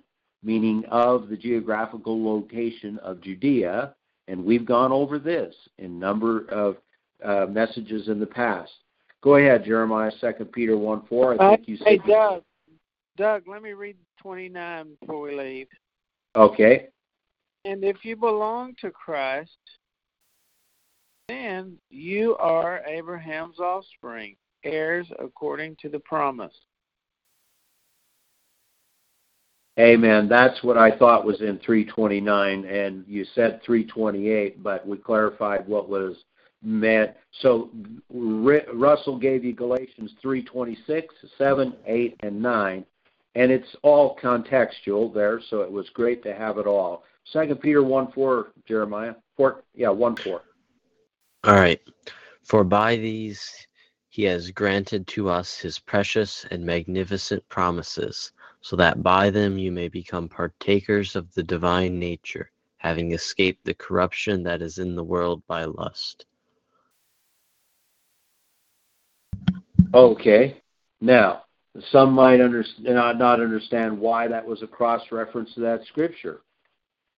[0.45, 3.95] meaning of the geographical location of Judea.
[4.29, 6.77] And we've gone over this in number of
[7.25, 8.71] uh, messages in the past.
[9.23, 11.43] Go ahead, Jeremiah, 2 Peter 1 4.
[11.43, 11.87] I think you said.
[11.87, 12.43] Hey, Doug.
[13.17, 15.67] Doug, let me read 29 before we leave.
[16.35, 16.89] Okay.
[17.65, 19.51] And if you belong to Christ,
[21.29, 26.55] then you are Abraham's offspring, heirs according to the promise.
[29.79, 30.29] Amen.
[30.29, 35.89] That's what I thought was in 329, and you said 328, but we clarified what
[35.89, 36.17] was
[36.63, 37.13] meant.
[37.41, 37.71] So
[38.11, 41.05] Russell gave you Galatians 3:26,
[41.39, 42.85] 7, 8, and 9,
[43.35, 45.41] and it's all contextual there.
[45.49, 47.05] So it was great to have it all.
[47.25, 49.15] Second Peter 1 4, Jeremiah.
[49.37, 50.43] Four, yeah, 1 4.
[51.45, 51.81] All right.
[52.45, 53.51] For by these
[54.11, 58.33] he has granted to us his precious and magnificent promises,
[58.63, 63.75] so that by them you may become partakers of the divine nature, having escaped the
[63.75, 66.25] corruption that is in the world by lust.
[69.93, 70.57] Okay.
[71.01, 71.43] Now,
[71.91, 76.41] some might understand, not understand why that was a cross reference to that scripture.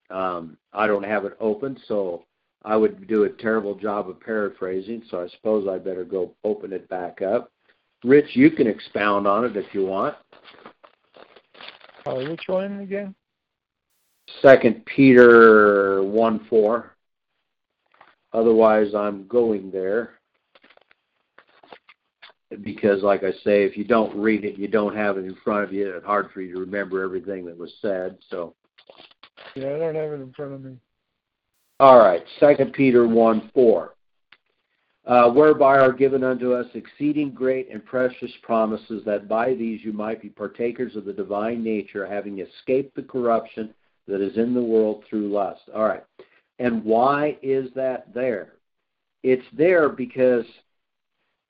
[0.09, 2.25] Um, I don't have it open, so
[2.63, 6.73] I would do a terrible job of paraphrasing, so I suppose I better go open
[6.73, 7.51] it back up.
[8.03, 10.15] Rich, you can expound on it if you want.
[12.05, 13.15] Uh, which one again?
[14.41, 16.95] Second Peter one four.
[18.33, 20.15] Otherwise, I'm going there
[22.61, 25.63] because, like I say, if you don't read it, you don't have it in front
[25.63, 25.89] of you.
[25.95, 28.17] It's hard for you to remember everything that was said.
[28.29, 28.55] So,
[29.55, 30.75] Yeah, I don't have it in front of me.
[31.79, 32.23] all right.
[32.39, 33.93] Second Peter one four.
[35.05, 39.93] Uh, whereby are given unto us exceeding great and precious promises, that by these you
[39.93, 43.71] might be partakers of the divine nature, having escaped the corruption
[44.07, 45.61] that is in the world through lust.
[45.75, 46.03] All right.
[46.57, 48.53] And why is that there?
[49.21, 50.45] It's there because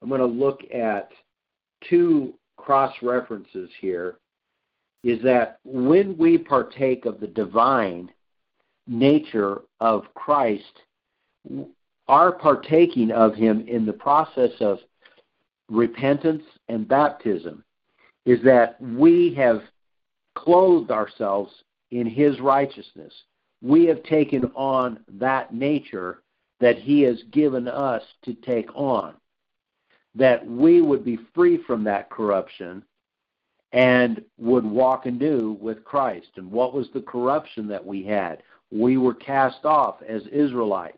[0.01, 1.11] I'm going to look at
[1.89, 4.17] two cross references here.
[5.03, 8.11] Is that when we partake of the divine
[8.87, 10.63] nature of Christ,
[12.07, 14.79] our partaking of him in the process of
[15.69, 17.63] repentance and baptism
[18.25, 19.61] is that we have
[20.35, 21.51] clothed ourselves
[21.91, 23.13] in his righteousness.
[23.61, 26.21] We have taken on that nature
[26.59, 29.15] that he has given us to take on.
[30.13, 32.83] That we would be free from that corruption
[33.73, 36.29] and would walk anew with Christ.
[36.37, 38.41] And what was the corruption that we had?
[38.71, 40.97] We were cast off as Israelites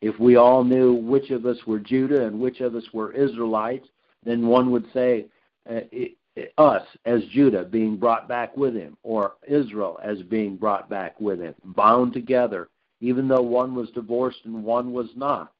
[0.00, 3.88] if we all knew which of us were Judah and which of us were Israelites,
[4.24, 5.26] then one would say
[5.68, 6.16] uh, it,
[6.58, 11.40] us as Judah being brought back with him, or Israel as being brought back with
[11.40, 12.68] him, bound together,
[13.00, 15.52] even though one was divorced and one was not.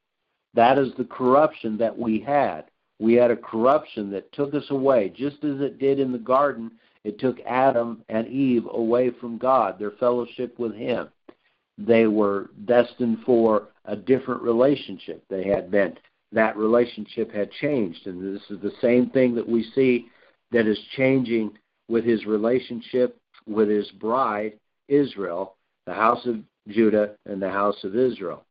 [0.53, 2.65] That is the corruption that we had.
[2.99, 6.71] We had a corruption that took us away, just as it did in the garden.
[7.03, 11.09] It took Adam and Eve away from God, their fellowship with Him.
[11.77, 15.23] They were destined for a different relationship.
[15.29, 15.97] They had been,
[16.31, 18.07] that relationship had changed.
[18.07, 20.07] And this is the same thing that we see
[20.51, 21.51] that is changing
[21.87, 24.53] with his relationship with his bride,
[24.87, 25.55] Israel,
[25.85, 28.43] the house of Judah and the house of Israel.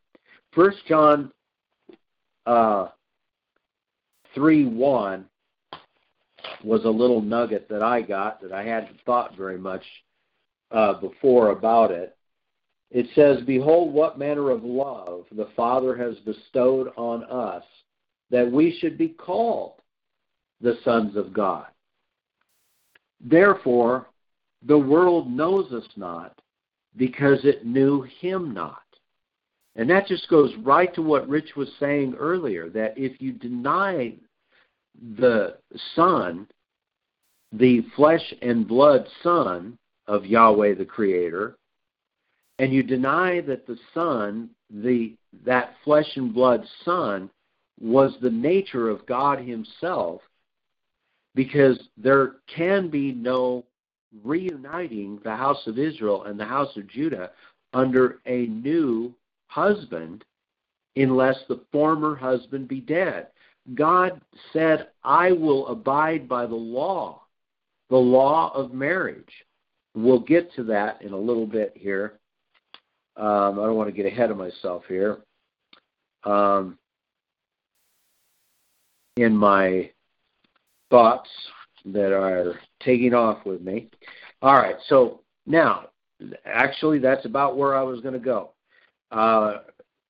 [0.52, 1.30] First John
[2.46, 2.88] uh,
[4.34, 5.26] 3 1
[6.64, 9.82] was a little nugget that I got that I hadn't thought very much
[10.70, 12.15] uh, before about it.
[12.96, 17.62] It says, Behold, what manner of love the Father has bestowed on us,
[18.30, 19.74] that we should be called
[20.62, 21.66] the sons of God.
[23.20, 24.06] Therefore,
[24.64, 26.40] the world knows us not
[26.96, 28.80] because it knew him not.
[29.74, 34.14] And that just goes right to what Rich was saying earlier that if you deny
[35.18, 35.58] the
[35.94, 36.48] Son,
[37.52, 39.76] the flesh and blood Son
[40.06, 41.58] of Yahweh the Creator,
[42.58, 47.30] and you deny that the Son, the that flesh and blood Son,
[47.80, 50.22] was the nature of God Himself,
[51.34, 53.64] because there can be no
[54.24, 57.30] reuniting the house of Israel and the house of Judah
[57.74, 59.14] under a new
[59.48, 60.24] husband
[60.96, 63.26] unless the former husband be dead.
[63.74, 64.20] God
[64.52, 67.22] said, I will abide by the law,
[67.90, 69.44] the law of marriage.
[69.94, 72.18] We'll get to that in a little bit here.
[73.16, 75.18] Um, I don't want to get ahead of myself here.
[76.24, 76.78] Um,
[79.16, 79.90] in my
[80.90, 81.30] thoughts
[81.86, 83.88] that are taking off with me.
[84.42, 85.88] All right, so now,
[86.44, 88.50] actually, that's about where I was going to go.
[89.12, 89.58] Uh,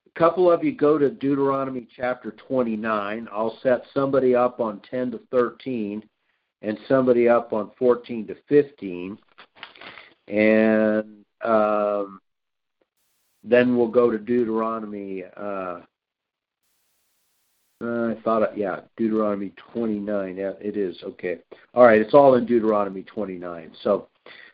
[0.07, 3.29] a couple of you go to Deuteronomy chapter 29.
[3.31, 6.03] I'll set somebody up on 10 to 13
[6.63, 9.19] and somebody up on 14 to 15.
[10.29, 12.21] And um,
[13.47, 15.25] then we'll go to Deuteronomy.
[15.37, 15.81] Uh,
[17.83, 20.37] uh, I thought, it, yeah, Deuteronomy 29.
[20.37, 20.97] Yeah, it is.
[21.03, 21.39] Okay.
[21.75, 23.73] All right, it's all in Deuteronomy 29.
[23.83, 24.09] So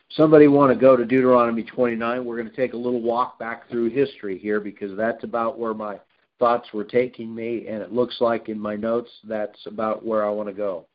[0.09, 3.69] somebody want to go to Deuteronomy 29, we're going to take a little walk back
[3.69, 5.99] through history here because that's about where my
[6.39, 10.29] thoughts were taking me, and it looks like in my notes that's about where I
[10.29, 10.85] want to go.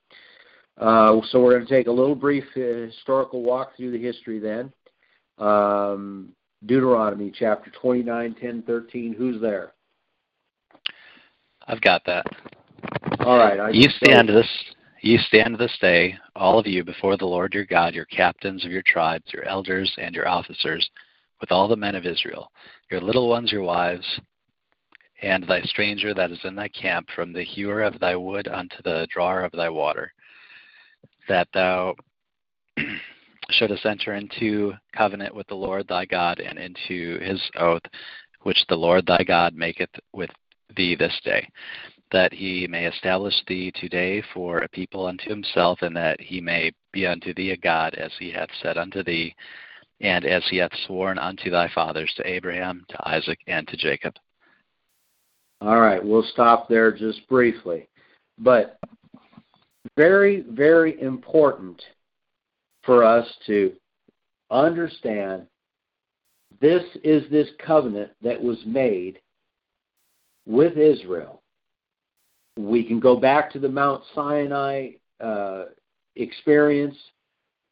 [0.77, 4.39] Uh, so we're going to take a little brief uh, historical walk through the history
[4.39, 4.73] then.
[5.39, 6.33] Um,
[6.67, 9.15] Deuteronomy chapter 29, 10, 13.
[9.15, 9.73] Who's there?
[11.67, 12.27] I've got that.
[13.21, 13.61] All right.
[13.61, 14.49] I you stand this
[15.01, 18.73] you stand this day, all of you, before the Lord your God, your captains of
[18.73, 20.89] your tribes, your elders, and your officers,
[21.41, 22.51] with all the men of Israel,
[22.91, 24.05] your little ones, your wives,
[25.23, 28.83] and thy stranger that is in thy camp, from the hewer of thy wood unto
[28.83, 30.13] the drawer of thy water,
[31.29, 31.95] that thou
[33.51, 37.83] shouldest enter into covenant with the Lord thy God and into his oath,
[38.43, 40.31] which the Lord thy God maketh with
[40.77, 41.49] thee this day
[42.13, 46.73] that he may establish thee today for a people unto himself, and that he may
[46.93, 49.35] be unto thee a God, as he hath said unto thee,
[50.01, 54.15] and as he hath sworn unto thy fathers, to Abraham, to Isaac, and to Jacob.
[55.61, 57.89] All right, we'll stop there just briefly.
[58.39, 58.79] But
[59.97, 61.83] very, very important
[62.89, 63.73] for us to
[64.51, 65.47] understand
[66.61, 69.21] this is this covenant that was made
[70.47, 71.43] with Israel
[72.59, 75.67] we can go back to the Mount Sinai uh,
[76.17, 76.97] experience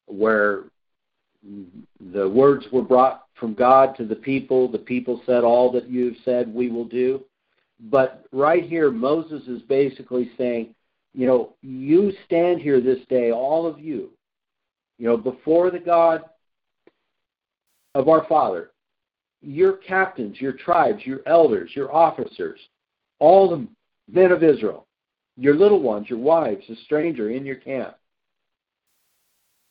[0.06, 0.64] where
[2.12, 4.70] the words were brought from God to the people.
[4.70, 7.24] The people said, All that you've said, we will do.
[7.90, 10.74] But right here, Moses is basically saying,
[11.14, 14.10] You know, you stand here this day, all of you,
[14.98, 16.22] you know, before the God
[17.94, 18.70] of our Father,
[19.42, 22.58] your captains, your tribes, your elders, your officers,
[23.18, 23.66] all the
[24.10, 24.86] men of Israel,
[25.36, 27.94] your little ones, your wives, a stranger in your camp,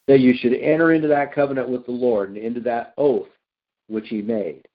[0.08, 3.28] that you should enter into that covenant with the Lord and into that oath
[3.88, 4.68] which he made.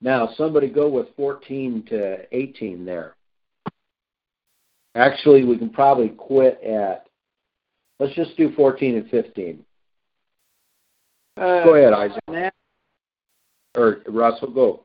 [0.00, 3.14] Now, somebody go with 14 to 18 there.
[4.94, 7.06] Actually, we can probably quit at,
[7.98, 9.64] let's just do 14 and 15.
[11.36, 12.54] Uh, go ahead, Isaac.
[13.74, 14.84] Or Russell, go.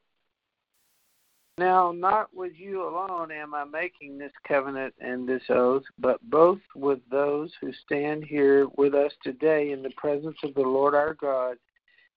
[1.58, 6.60] Now, not with you alone am I making this covenant and this oath, but both
[6.76, 11.16] with those who stand here with us today in the presence of the Lord our
[11.16, 11.58] God,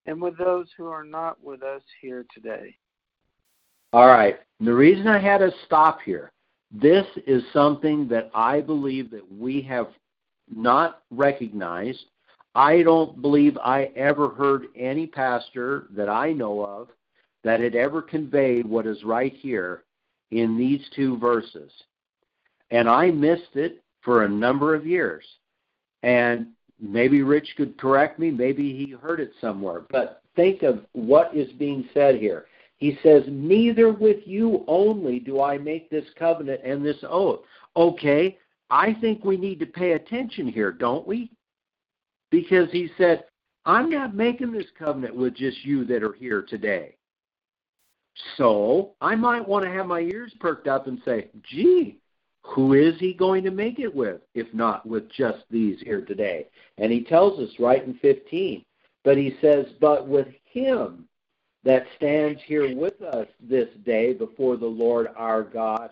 [0.05, 2.77] and with those who are not with us here today.
[3.95, 4.39] All right.
[4.61, 6.33] The reason I had to stop here,
[6.71, 9.89] this is something that I believe that we have
[10.55, 12.05] not recognized.
[12.55, 16.89] I don't believe I ever heard any pastor that I know of
[17.45, 19.85] that had ever conveyed what is right here
[20.31, 21.71] in these two verses.
[22.71, 25.25] And I missed it for a number of years.
[26.03, 26.49] And
[26.81, 29.83] maybe Rich could correct me, maybe he heard it somewhere.
[29.91, 32.47] But think of what is being said here.
[32.79, 37.41] He says, Neither with you only do I make this covenant and this oath.
[37.77, 38.39] Okay,
[38.71, 41.31] I think we need to pay attention here, don't we?
[42.31, 43.25] Because he said,
[43.65, 46.97] I'm not making this covenant with just you that are here today.
[48.37, 51.99] So I might want to have my ears perked up and say, gee,
[52.43, 56.47] who is he going to make it with, if not with just these here today?
[56.79, 58.65] And he tells us right in 15.
[59.05, 61.07] But he says, but with him
[61.65, 65.91] that stands here with us this day before the Lord our God,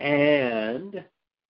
[0.00, 1.04] and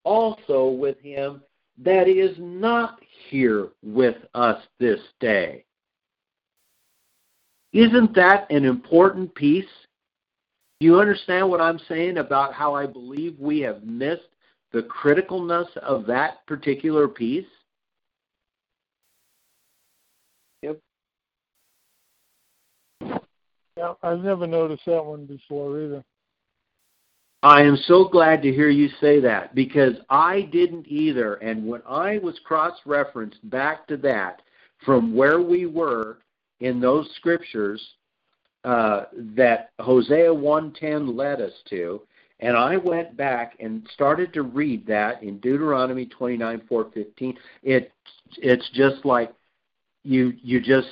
[0.04, 1.42] also with him
[1.78, 5.64] that is not here with us this day.
[7.72, 9.64] Isn't that an important piece
[10.82, 14.26] do you understand what I'm saying about how I believe we have missed
[14.72, 17.46] the criticalness of that particular piece?
[20.62, 20.80] Yep.
[23.76, 26.04] Yeah, I've never noticed that one before either.
[27.42, 31.34] I am so glad to hear you say that because I didn't either.
[31.34, 34.42] And when I was cross referenced back to that
[34.84, 36.18] from where we were
[36.60, 37.82] in those scriptures,
[38.64, 42.02] uh, that Hosea 1:10 led us to,
[42.38, 47.36] and I went back and started to read that in Deuteronomy 29:4-15.
[47.64, 47.92] It
[48.36, 49.34] it's just like
[50.04, 50.90] you you just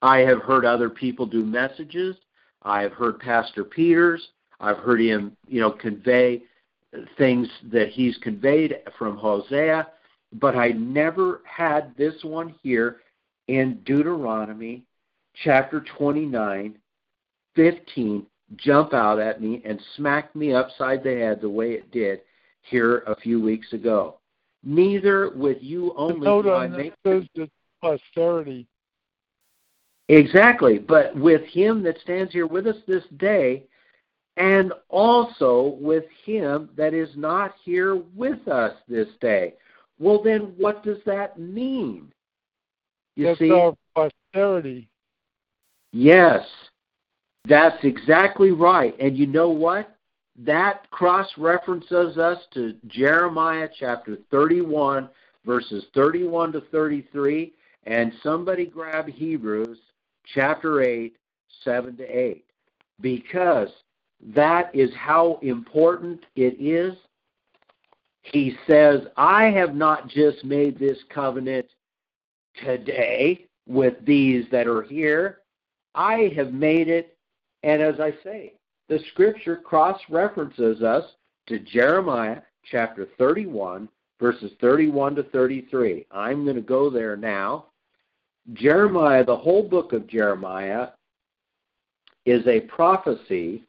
[0.00, 2.16] I have heard other people do messages.
[2.62, 4.30] I have heard Pastor Peters.
[4.60, 6.42] I've heard him, you know, convey
[7.18, 9.88] things that he's conveyed from Hosea,
[10.32, 12.98] but I never had this one here
[13.48, 14.82] in Deuteronomy
[15.34, 16.76] chapter 29,
[17.54, 18.26] 15
[18.56, 22.20] jump out at me and smack me upside the head the way it did
[22.62, 24.18] here a few weeks ago.
[24.62, 27.24] Neither with you only do I make says
[27.80, 28.66] posterity.
[30.08, 33.64] Exactly, but with him that stands here with us this day,
[34.36, 39.54] and also with him that is not here with us this day.
[39.98, 42.12] Well, then, what does that mean?
[43.14, 44.88] You That's see, our posterity.
[45.92, 46.46] Yes,
[47.46, 48.94] that's exactly right.
[49.00, 49.96] And you know what?
[50.38, 55.08] That cross references us to Jeremiah chapter 31,
[55.46, 57.54] verses 31 to 33.
[57.84, 59.78] And somebody grab Hebrews
[60.34, 61.16] chapter 8,
[61.64, 62.44] 7 to 8.
[63.00, 63.68] Because
[64.34, 66.94] that is how important it is.
[68.22, 71.66] He says, I have not just made this covenant
[72.64, 75.40] today with these that are here,
[75.94, 77.16] I have made it,
[77.62, 78.54] and as I say,
[78.88, 81.04] the scripture cross references us
[81.48, 82.40] to Jeremiah
[82.70, 83.88] chapter 31,
[84.20, 86.06] verses 31 to 33.
[86.10, 87.66] I'm going to go there now.
[88.52, 90.88] Jeremiah, the whole book of Jeremiah,
[92.26, 93.64] is a prophecy,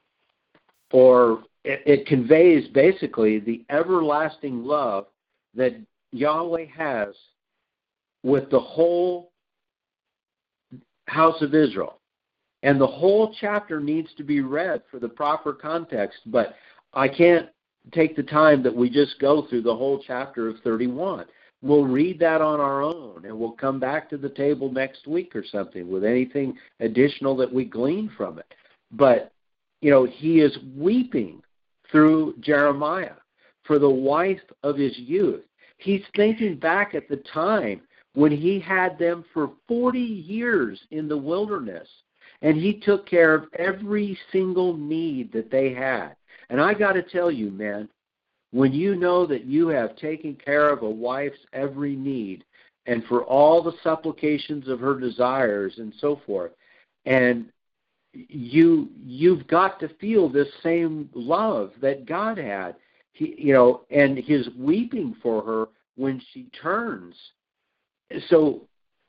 [0.92, 5.08] or it, it conveys basically the everlasting love
[5.56, 5.76] that
[6.12, 7.16] Yahweh has
[8.24, 9.32] with the whole
[11.08, 12.00] house of Israel.
[12.64, 16.56] And the whole chapter needs to be read for the proper context, but
[16.94, 17.50] I can't
[17.94, 21.26] take the time that we just go through the whole chapter of 31.
[21.62, 25.36] We'll read that on our own and we'll come back to the table next week
[25.36, 28.54] or something with anything additional that we glean from it.
[28.92, 29.32] But,
[29.82, 31.42] you know, he is weeping
[31.92, 33.16] through Jeremiah
[33.64, 35.44] for the wife of his youth.
[35.78, 37.82] He's thinking back at the time
[38.14, 41.88] when he had them for 40 years in the wilderness
[42.42, 46.16] and he took care of every single need that they had.
[46.50, 47.90] And I got to tell you, man,
[48.52, 52.44] when you know that you have taken care of a wife's every need
[52.86, 56.52] and for all the supplications of her desires and so forth,
[57.06, 57.52] and
[58.14, 62.76] you you've got to feel this same love that God had.
[63.14, 67.16] He, you know, and his weeping for her when she turns.
[68.30, 68.62] So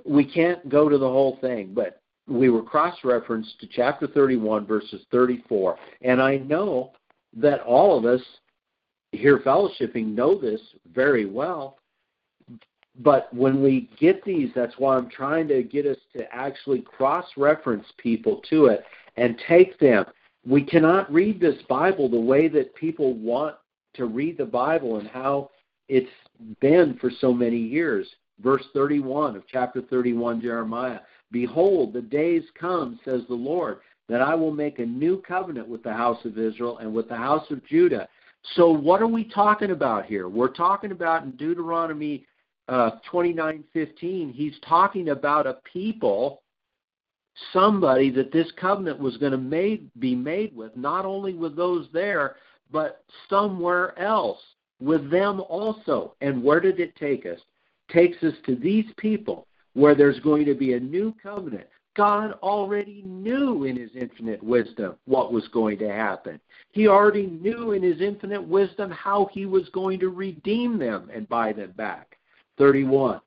[0.04, 5.02] we can't go to the whole thing, but we were cross-referenced to chapter 31, verses
[5.10, 5.76] 34.
[6.02, 6.92] And I know
[7.36, 8.20] that all of us
[9.12, 10.60] here fellowshipping know this
[10.92, 11.78] very well.
[12.98, 17.86] But when we get these, that's why I'm trying to get us to actually cross-reference
[17.96, 18.84] people to it
[19.16, 20.04] and take them.
[20.46, 23.56] We cannot read this Bible the way that people want
[23.94, 25.50] to read the Bible and how
[25.88, 26.10] it's
[26.60, 28.08] been for so many years.
[28.42, 31.00] Verse 31 of chapter 31, Jeremiah.
[31.30, 33.78] Behold, the days come, says the Lord,
[34.08, 37.16] that I will make a new covenant with the house of Israel and with the
[37.16, 38.08] house of Judah.
[38.54, 40.28] So, what are we talking about here?
[40.28, 42.24] We're talking about in Deuteronomy
[42.68, 44.32] uh, 29:15.
[44.32, 46.42] He's talking about a people,
[47.52, 51.88] somebody that this covenant was going to made, be made with, not only with those
[51.92, 52.36] there,
[52.70, 54.40] but somewhere else
[54.80, 56.14] with them also.
[56.20, 57.40] And where did it take us?
[57.90, 61.66] Takes us to these people where there's going to be a new covenant.
[61.96, 66.38] God already knew in his infinite wisdom what was going to happen.
[66.70, 71.28] He already knew in his infinite wisdom how he was going to redeem them and
[71.28, 72.17] buy them back.
[72.58, 73.20] 31.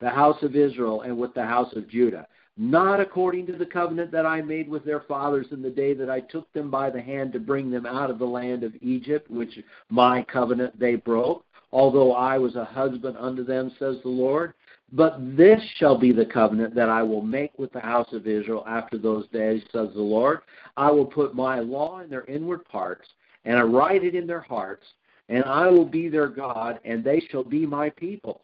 [0.00, 2.26] The house of Israel and with the house of Judah,
[2.56, 6.08] not according to the covenant that I made with their fathers in the day that
[6.08, 9.30] I took them by the hand to bring them out of the land of Egypt,
[9.30, 9.58] which
[9.90, 14.54] my covenant they broke, although I was a husband unto them, says the Lord.
[14.92, 18.64] But this shall be the covenant that I will make with the house of Israel
[18.66, 20.40] after those days, says the Lord.
[20.76, 23.08] I will put my law in their inward parts,
[23.44, 24.86] and I write it in their hearts,
[25.28, 28.42] and I will be their God, and they shall be my people.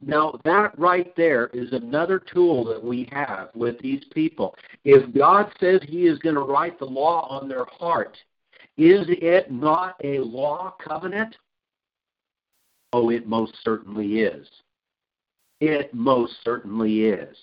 [0.00, 4.54] Now, that right there is another tool that we have with these people.
[4.84, 8.16] If God says He is going to write the law on their heart,
[8.78, 11.36] is it not a law covenant?
[12.92, 14.48] Oh, it most certainly is.
[15.60, 17.36] It most certainly is.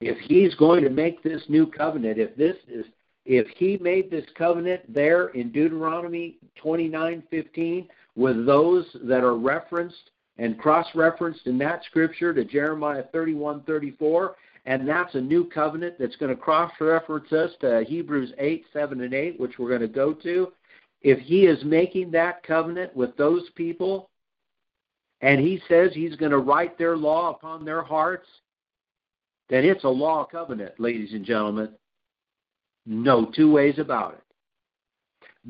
[0.00, 2.84] If he's going to make this new covenant, if this is
[3.24, 10.58] if he made this covenant there in Deuteronomy 29:15 with those that are referenced and
[10.58, 14.34] cross-referenced in that scripture to Jeremiah 31:34,
[14.66, 19.14] and that's a new covenant that's going to cross-reference us to Hebrews 8, 7, and
[19.14, 20.52] 8, which we're going to go to.
[21.02, 24.10] If he is making that covenant with those people,
[25.20, 28.26] and he says he's going to write their law upon their hearts,
[29.48, 31.70] then it's a law covenant, ladies and gentlemen.
[32.86, 34.22] No two ways about it.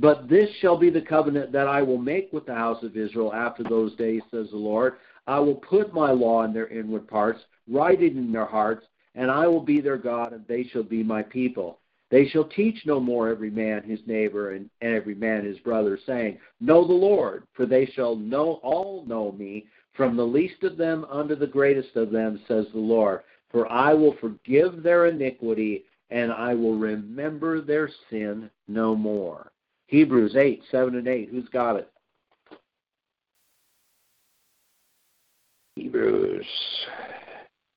[0.01, 3.35] But this shall be the covenant that I will make with the house of Israel
[3.35, 4.95] after those days, says the Lord.
[5.27, 8.87] I will put my law in their inward parts, write it in their hearts,
[9.17, 11.81] and I will be their God, and they shall be my people.
[12.11, 16.39] They shall teach no more every man his neighbor and, every man his brother, saying,
[16.61, 21.07] Know the Lord, for they shall know all know me, from the least of them
[21.11, 23.23] unto the greatest of them, says the Lord.
[23.51, 29.51] For I will forgive their iniquity, and I will remember their sin no more.
[29.89, 31.31] Hebrews 8, 7 and 8.
[31.31, 31.91] Who's got it?
[35.77, 36.47] Hebrews.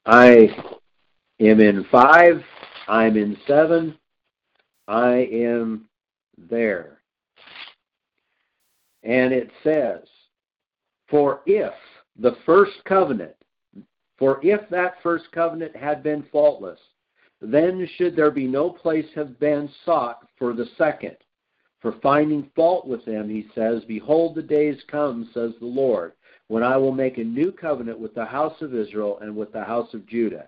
[0.05, 0.49] I
[1.39, 2.43] am in 5.
[2.89, 3.97] I'm in 7.
[4.89, 5.85] I am
[6.37, 6.99] there.
[9.03, 10.01] And it says,
[11.09, 11.73] For if
[12.19, 13.35] the first covenant,
[14.17, 16.79] for if that first covenant had been faultless,
[17.41, 21.15] then should there be no place have been sought for the second.
[21.81, 26.13] For finding fault with them, he says, Behold, the days come, says the Lord,
[26.47, 29.63] when I will make a new covenant with the house of Israel and with the
[29.63, 30.47] house of Judah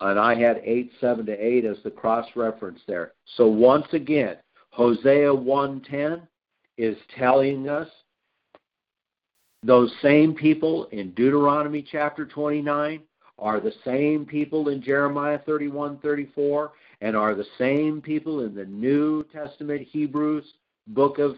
[0.00, 3.12] and I had 8, 7 to 8 as the cross reference there.
[3.36, 4.36] So once again,
[4.70, 6.26] Hosea 1:10
[6.76, 7.88] is telling us
[9.62, 13.00] those same people in Deuteronomy chapter 29
[13.38, 16.70] are the same people in Jeremiah 31:34
[17.04, 20.44] and are the same people in the New Testament Hebrews
[20.86, 21.36] book of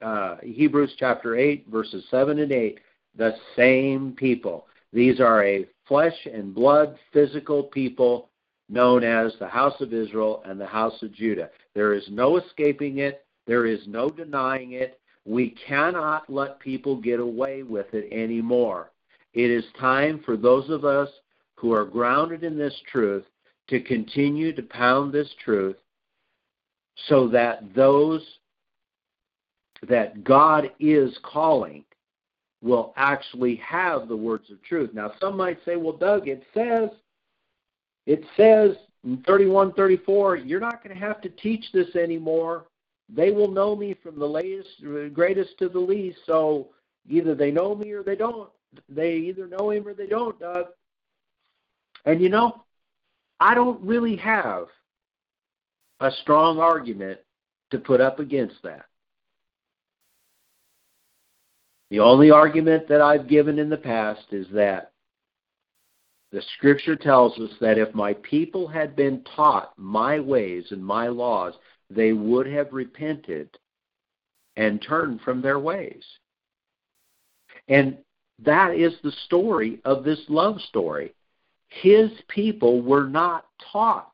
[0.00, 2.78] uh, Hebrews chapter 8 verses 7 and 8
[3.16, 8.28] the same people these are a flesh and blood physical people
[8.68, 11.50] known as the house of Israel and the house of Judah.
[11.74, 15.00] There is no escaping it, there is no denying it.
[15.24, 18.90] We cannot let people get away with it anymore.
[19.34, 21.08] It is time for those of us
[21.56, 23.24] who are grounded in this truth
[23.72, 25.76] to continue to pound this truth
[27.08, 28.22] so that those
[29.88, 31.82] that God is calling
[32.62, 34.90] will actually have the words of truth.
[34.92, 36.90] Now, some might say, well, Doug, it says,
[38.04, 42.66] it says in 31, 34, you're not going to have to teach this anymore.
[43.08, 44.68] They will know me from the latest,
[45.14, 46.18] greatest to the least.
[46.26, 46.68] So
[47.08, 48.50] either they know me or they don't.
[48.90, 50.66] They either know him or they don't, Doug.
[52.04, 52.64] And you know,
[53.42, 54.68] I don't really have
[55.98, 57.18] a strong argument
[57.72, 58.84] to put up against that.
[61.90, 64.92] The only argument that I've given in the past is that
[66.30, 71.08] the scripture tells us that if my people had been taught my ways and my
[71.08, 71.54] laws,
[71.90, 73.50] they would have repented
[74.54, 76.04] and turned from their ways.
[77.66, 77.98] And
[78.38, 81.12] that is the story of this love story.
[81.80, 84.12] His people were not taught,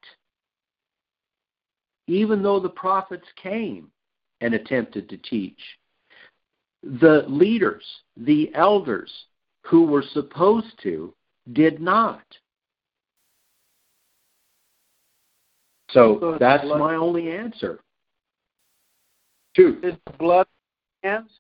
[2.07, 3.91] even though the prophets came
[4.41, 5.59] and attempted to teach.
[6.83, 7.85] The leaders,
[8.17, 9.13] the elders
[9.63, 11.13] who were supposed to,
[11.53, 12.23] did not.
[15.91, 17.81] So that's my only answer.
[19.57, 19.81] Two.
[19.83, 20.47] Is the blood
[21.03, 21.31] hands?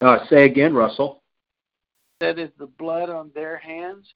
[0.00, 1.19] Uh, say again, Russell.
[2.20, 4.06] That is the blood on their hands?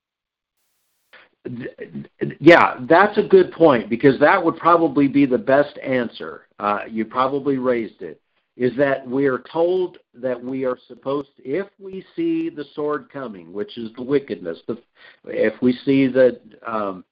[2.38, 6.46] Yeah, that's a good point because that would probably be the best answer.
[6.58, 8.20] Uh, you probably raised it.
[8.56, 13.10] Is that we are told that we are supposed, to, if we see the sword
[13.12, 14.78] coming, which is the wickedness, the,
[15.24, 17.04] if we see the um,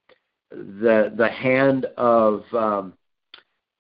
[0.51, 2.93] the the hand of um,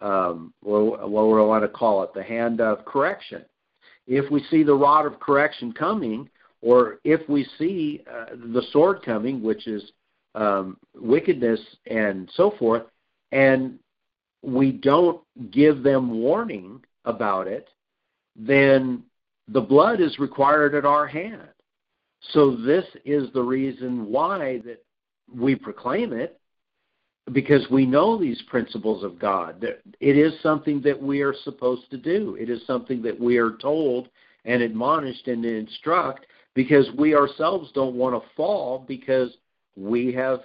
[0.00, 2.12] um, what, what do I want to call it?
[2.14, 3.44] The hand of correction
[4.06, 6.28] if we see the rod of correction coming,
[6.62, 9.92] or if we see uh, the sword coming, which is
[10.34, 12.84] um, wickedness and so forth,
[13.32, 13.78] and
[14.42, 17.68] we don't give them warning about it,
[18.36, 19.02] then
[19.48, 21.48] the blood is required at our hand.
[22.30, 24.84] So this is the reason why that
[25.34, 26.38] we proclaim it
[27.32, 29.64] because we know these principles of God.
[30.00, 32.36] It is something that we are supposed to do.
[32.38, 34.08] It is something that we are told
[34.44, 39.30] and admonished and instruct because we ourselves don't want to fall because
[39.76, 40.40] we have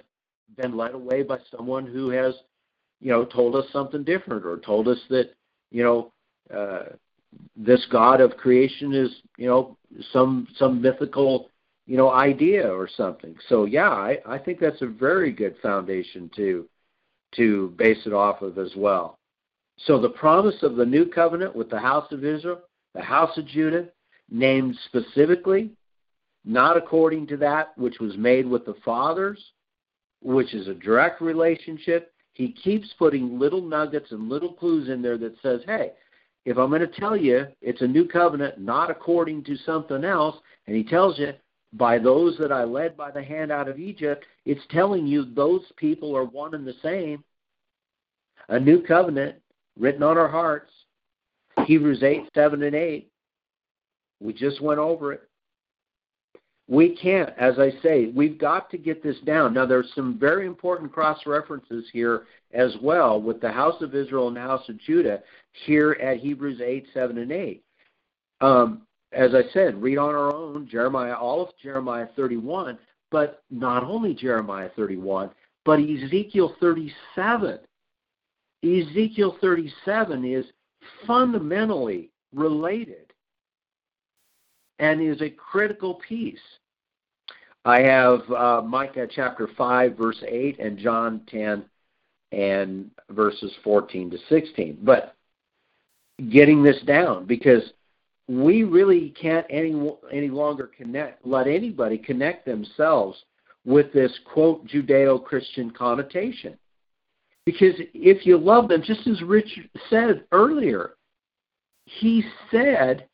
[0.56, 2.34] been led away by someone who has,
[3.00, 5.34] you know, told us something different or told us that,
[5.70, 6.12] you know,
[6.54, 6.94] uh,
[7.56, 9.76] this God of creation is, you know,
[10.12, 11.50] some some mythical
[11.86, 13.34] you know idea or something.
[13.48, 16.68] So yeah i i think that's a very good foundation to
[17.36, 19.18] to base it off of as well.
[19.78, 22.60] So the promise of the new covenant with the house of israel
[22.94, 23.88] the house of judah
[24.30, 25.70] named specifically
[26.48, 29.52] not according to that which was made with the fathers
[30.20, 35.18] which is a direct relationship he keeps putting little nuggets and little clues in there
[35.18, 35.92] that says hey
[36.44, 40.36] if i'm going to tell you it's a new covenant not according to something else
[40.66, 41.32] and he tells you
[41.74, 45.62] by those that I led by the hand out of Egypt, it's telling you those
[45.76, 47.22] people are one and the same.
[48.48, 49.36] A new covenant
[49.78, 50.72] written on our hearts.
[51.66, 53.10] Hebrews 8, 7, and 8.
[54.20, 55.27] We just went over it.
[56.68, 59.54] We can't, as I say, we've got to get this down.
[59.54, 64.28] Now, there's some very important cross references here as well with the house of Israel
[64.28, 65.22] and the house of Judah
[65.64, 67.62] here at Hebrews 8, 7, and 8.
[68.42, 72.78] Um, as I said, read on our own Jeremiah, all of Jeremiah 31,
[73.10, 75.30] but not only Jeremiah 31,
[75.64, 77.58] but Ezekiel 37.
[78.62, 80.44] Ezekiel 37 is
[81.06, 83.07] fundamentally related
[84.78, 86.38] and is a critical piece.
[87.64, 91.64] I have uh, Micah chapter 5, verse 8, and John 10
[92.32, 94.78] and verses 14 to 16.
[94.82, 95.14] But
[96.30, 97.62] getting this down because
[98.28, 103.22] we really can't any any longer connect let anybody connect themselves
[103.64, 106.56] with this quote Judeo-Christian connotation.
[107.44, 109.58] Because if you love them, just as Rich
[109.88, 110.94] said earlier,
[111.86, 113.07] he said,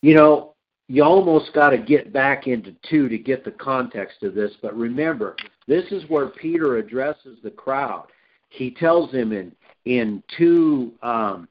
[0.00, 0.54] you know,
[0.88, 4.52] you almost got to get back into two to get the context of this.
[4.62, 5.36] But remember,
[5.66, 8.06] this is where Peter addresses the crowd.
[8.48, 9.52] He tells them in
[9.84, 11.46] in two um,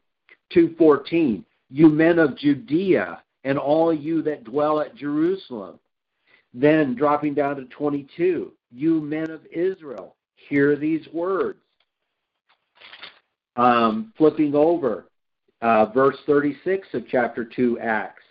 [0.52, 5.80] two fourteen, you men of Judea and all you that dwell at Jerusalem.
[6.54, 11.60] Then dropping down to twenty two, you men of Israel, hear these words.
[13.56, 15.06] Um, flipping over,
[15.62, 18.24] uh, verse 36 of chapter 2 Acts.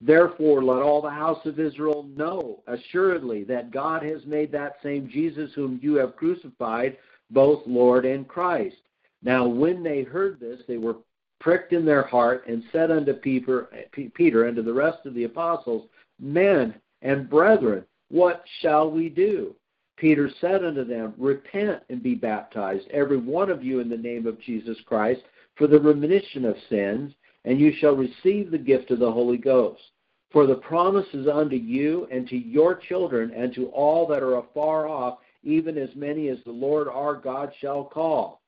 [0.00, 5.08] Therefore, let all the house of Israel know assuredly that God has made that same
[5.08, 6.96] Jesus whom you have crucified,
[7.30, 8.76] both Lord and Christ.
[9.22, 10.96] Now, when they heard this, they were
[11.40, 13.68] pricked in their heart and said unto Peter,
[14.14, 15.88] Peter and to the rest of the apostles,
[16.20, 19.54] Men and brethren, what shall we do?
[19.96, 24.26] Peter said unto them, Repent and be baptized, every one of you, in the name
[24.26, 25.22] of Jesus Christ,
[25.56, 27.12] for the remission of sins,
[27.44, 29.82] and you shall receive the gift of the Holy Ghost.
[30.30, 34.36] For the promise is unto you and to your children and to all that are
[34.36, 38.40] afar off, even as many as the Lord our God shall call.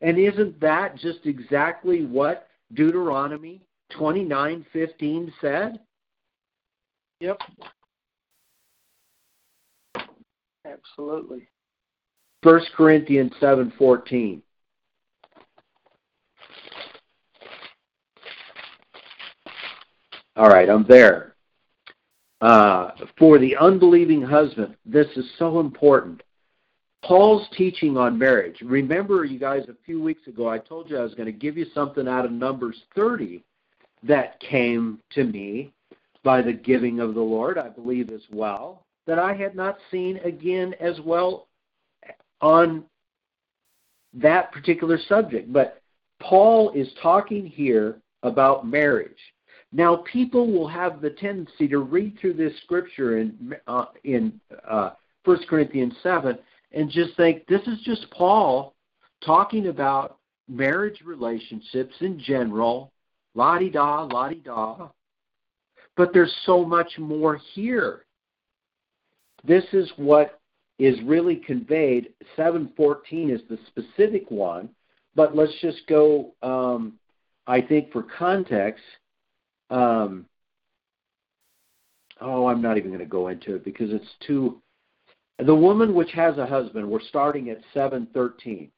[0.00, 3.62] And isn't that just exactly what Deuteronomy
[3.92, 5.80] 29:15 said?
[7.20, 7.40] Yep.
[10.64, 11.48] Absolutely.
[12.42, 14.42] 1 Corinthians 7:14
[20.36, 21.34] All right, I'm there.
[22.42, 26.22] Uh, for the unbelieving husband, this is so important.
[27.02, 28.60] Paul's teaching on marriage.
[28.62, 31.56] Remember, you guys, a few weeks ago, I told you I was going to give
[31.56, 33.42] you something out of Numbers 30
[34.02, 35.72] that came to me
[36.22, 40.18] by the giving of the Lord, I believe as well, that I had not seen
[40.18, 41.46] again as well
[42.42, 42.84] on
[44.12, 45.50] that particular subject.
[45.50, 45.80] But
[46.20, 49.16] Paul is talking here about marriage.
[49.76, 54.92] Now, people will have the tendency to read through this scripture in uh, in uh,
[55.26, 56.38] 1 Corinthians 7
[56.72, 58.74] and just think this is just Paul
[59.22, 60.16] talking about
[60.48, 62.90] marriage relationships in general,
[63.34, 64.88] la di da, la di da.
[65.94, 68.06] But there's so much more here.
[69.44, 70.40] This is what
[70.78, 72.14] is really conveyed.
[72.34, 74.70] 714 is the specific one,
[75.14, 76.94] but let's just go, um,
[77.46, 78.82] I think, for context
[79.70, 80.26] um,
[82.20, 84.60] oh, I'm not even going to go into it because it's too.
[85.44, 88.70] The woman which has a husband, we're starting at 713.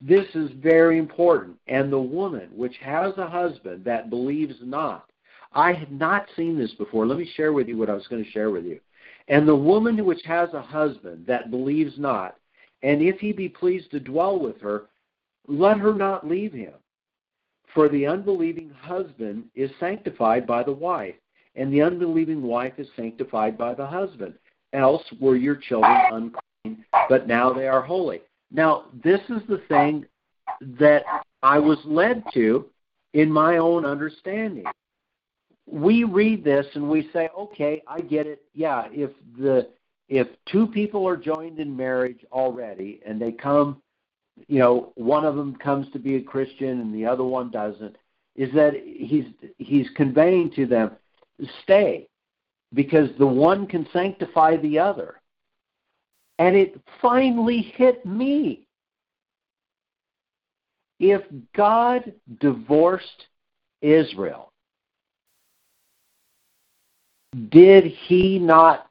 [0.00, 1.56] This is very important.
[1.68, 5.08] And the woman which has a husband that believes not.
[5.52, 7.06] I had not seen this before.
[7.06, 8.80] Let me share with you what I was going to share with you.
[9.28, 12.36] And the woman which has a husband that believes not,
[12.82, 14.86] and if he be pleased to dwell with her,
[15.46, 16.72] let her not leave him.
[17.74, 21.14] For the unbelieving husband is sanctified by the wife,
[21.56, 24.34] and the unbelieving wife is sanctified by the husband.
[24.72, 28.20] Else were your children unclean, but now they are holy.
[28.50, 30.06] Now, this is the thing
[30.78, 31.04] that
[31.42, 32.66] I was led to
[33.14, 34.64] in my own understanding.
[35.66, 38.42] We read this and we say, okay, I get it.
[38.54, 39.68] Yeah, if the
[40.08, 43.80] if two people are joined in marriage already and they come
[44.48, 47.96] you know, one of them comes to be a Christian and the other one doesn't,
[48.34, 49.26] is that he's
[49.58, 50.92] he's conveying to them,
[51.62, 52.08] stay,
[52.72, 55.20] because the one can sanctify the other.
[56.38, 58.66] And it finally hit me.
[60.98, 61.22] If
[61.54, 63.26] God divorced
[63.80, 64.52] Israel,
[67.50, 68.86] did he not?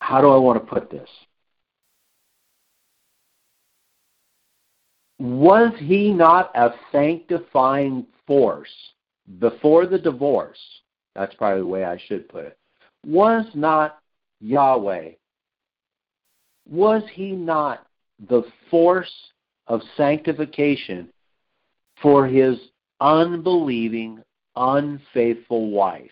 [0.00, 1.08] How do I want to put this?
[5.22, 8.72] Was he not a sanctifying force
[9.38, 10.58] before the divorce?
[11.14, 12.58] That's probably the way I should put it.
[13.06, 14.00] Was not
[14.40, 15.10] Yahweh,
[16.68, 17.86] was he not
[18.28, 19.12] the force
[19.68, 21.08] of sanctification
[22.00, 22.58] for his
[23.00, 24.20] unbelieving,
[24.56, 26.10] unfaithful wife?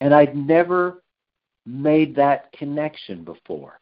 [0.00, 1.02] And I'd never
[1.66, 3.77] made that connection before.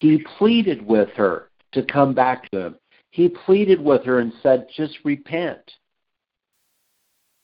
[0.00, 2.76] He pleaded with her to come back to him.
[3.10, 5.72] He pleaded with her and said, just repent.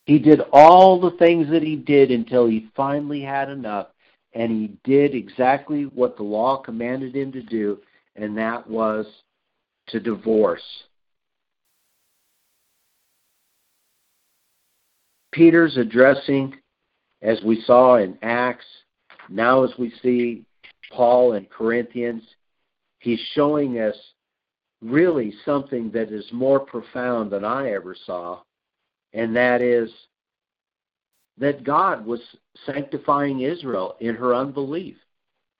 [0.06, 3.88] He did all the things that he did until he finally had enough,
[4.34, 7.80] and he did exactly what the law commanded him to do,
[8.14, 9.06] and that was
[9.88, 10.62] to divorce.
[15.32, 16.54] Peter's addressing,
[17.22, 18.66] as we saw in Acts,
[19.28, 20.44] now as we see
[20.92, 22.22] Paul in Corinthians,
[23.04, 23.96] he's showing us
[24.82, 28.40] really something that is more profound than I ever saw,
[29.12, 29.90] and that is
[31.38, 32.20] that God was
[32.64, 34.96] sanctifying Israel in her unbelief.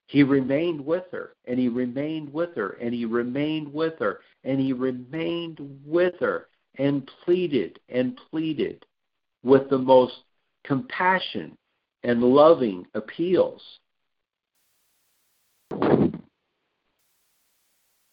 [0.06, 4.60] He remained with her, and he remained with her, and he remained with her, and
[4.60, 8.84] he remained with her, and pleaded and pleaded
[9.42, 10.14] with the most
[10.64, 11.56] compassion
[12.02, 13.62] and loving appeals.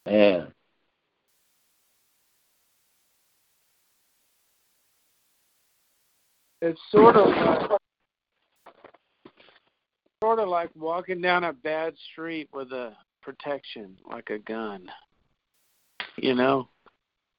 [0.06, 0.52] And
[6.62, 7.80] it's sort of like,
[10.24, 14.88] sort of like walking down a bad street with a protection, like a gun,
[16.18, 16.68] you know,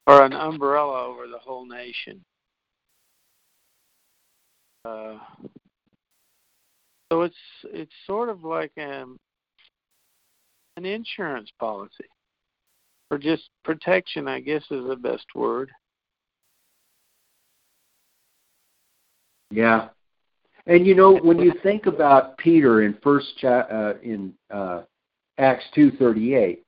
[0.06, 2.22] or an umbrella over the whole nation.
[4.84, 5.18] Uh,
[7.12, 9.16] so it's it's sort of like um,
[10.76, 12.06] an insurance policy,
[13.12, 14.26] or just protection.
[14.26, 15.70] I guess is the best word.
[19.50, 19.90] Yeah,
[20.66, 24.82] and you know when you think about Peter in first cha- uh, in uh,
[25.38, 26.64] Acts two thirty eight,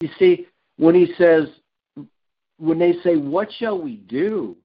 [0.00, 0.46] you see
[0.78, 1.48] when he says
[2.58, 4.56] when they say, "What shall we do?"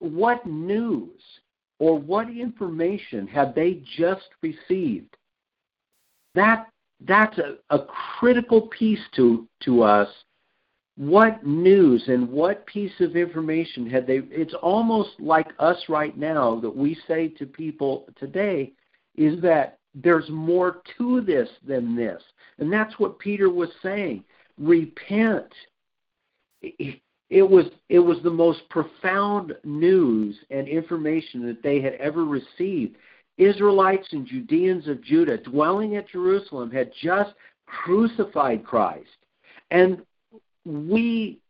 [0.00, 1.20] what news
[1.78, 5.14] or what information have they just received?
[6.34, 6.68] That
[7.06, 7.84] that's a, a
[8.18, 10.08] critical piece to to us.
[10.96, 14.20] What news and what piece of information had they?
[14.30, 18.72] It's almost like us right now that we say to people today
[19.16, 22.22] is that there's more to this than this,
[22.58, 24.24] and that's what Peter was saying.
[24.58, 25.46] Repent
[27.30, 32.96] it was it was the most profound news and information that they had ever received.
[33.40, 37.32] Israelites and Judeans of Judah dwelling at Jerusalem had just
[37.66, 39.08] crucified Christ.
[39.70, 40.02] And
[40.64, 41.40] we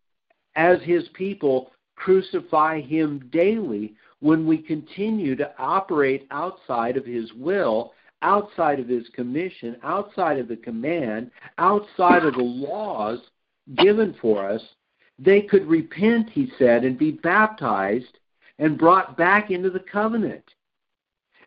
[0.57, 7.93] as his people crucify him daily when we continue to operate outside of his will,
[8.23, 13.19] outside of his commission, outside of the command, outside of the laws
[13.77, 14.63] given for us
[15.21, 18.19] they could repent, he said, and be baptized
[18.59, 20.45] and brought back into the covenant.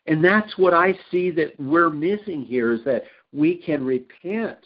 [0.05, 4.57] And that's what I see that we're missing here is that we can repent.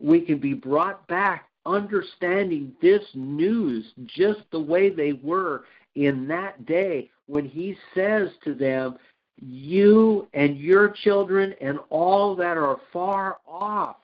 [0.00, 6.64] We can be brought back understanding this news just the way they were in that
[6.64, 8.96] day when he says to them,
[9.36, 13.96] You and your children and all that are far off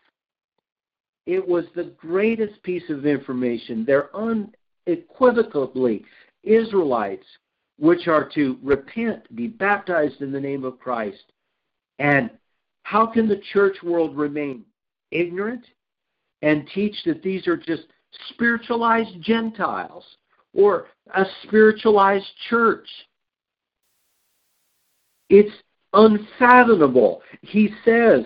[1.27, 3.85] it was the greatest piece of information.
[3.85, 6.05] They're unequivocally
[6.43, 7.27] Israelites,
[7.79, 11.33] which are to repent, be baptized in the name of Christ.
[11.99, 12.31] And
[12.83, 14.65] how can the church world remain
[15.11, 15.65] ignorant
[16.43, 17.85] and teach that these are just
[18.31, 20.05] spiritualized Gentiles
[20.53, 22.89] or a spiritualized church?
[25.31, 25.55] It's
[25.93, 27.23] unfathomable.
[27.43, 28.25] He says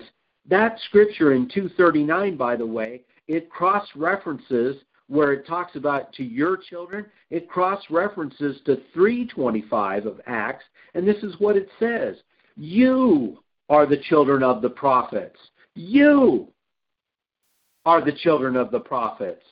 [0.49, 4.77] that scripture in 239, by the way, it cross references
[5.09, 10.65] where it talks about to your children, it cross references to 325 of Acts,
[10.95, 12.17] and this is what it says
[12.57, 15.39] You are the children of the prophets.
[15.75, 16.49] You
[17.85, 19.45] are the children of the prophets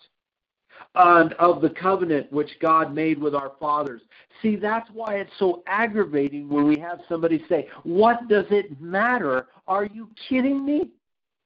[0.94, 4.02] and of the covenant which God made with our fathers.
[4.42, 9.48] See, that's why it's so aggravating when we have somebody say, What does it matter?
[9.66, 10.90] Are you kidding me?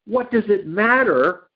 [0.07, 1.50] What does it matter?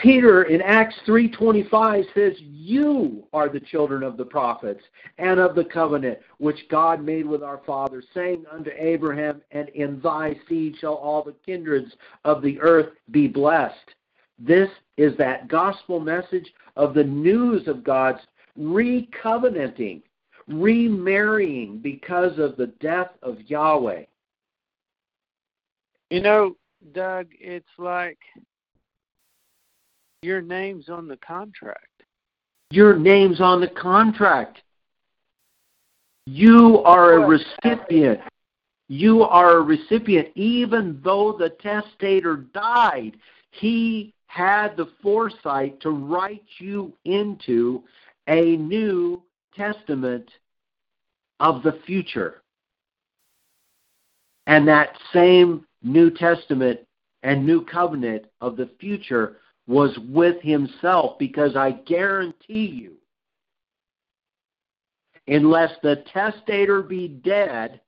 [0.00, 4.82] Peter in Acts 3:25 says you are the children of the prophets
[5.18, 10.00] and of the covenant which God made with our fathers saying unto Abraham and in
[10.00, 11.92] thy seed shall all the kindreds
[12.24, 13.94] of the earth be blessed.
[14.38, 18.20] This is that gospel message of the news of God's
[18.58, 20.00] recovenanting,
[20.48, 24.04] remarrying because of the death of Yahweh.
[26.08, 26.56] You know,
[26.92, 28.18] Doug, it's like
[30.22, 31.86] your name's on the contract.
[32.70, 34.60] Your name's on the contract.
[36.26, 38.20] You are a recipient.
[38.88, 43.16] You are a recipient, even though the testator died.
[43.50, 47.82] He had the foresight to write you into
[48.28, 49.22] a new
[49.56, 50.30] testament
[51.40, 52.42] of the future.
[54.46, 56.80] And that same New Testament
[57.22, 59.38] and New Covenant of the future
[59.70, 62.94] was with Himself because I guarantee you,
[65.28, 67.80] unless the testator be dead,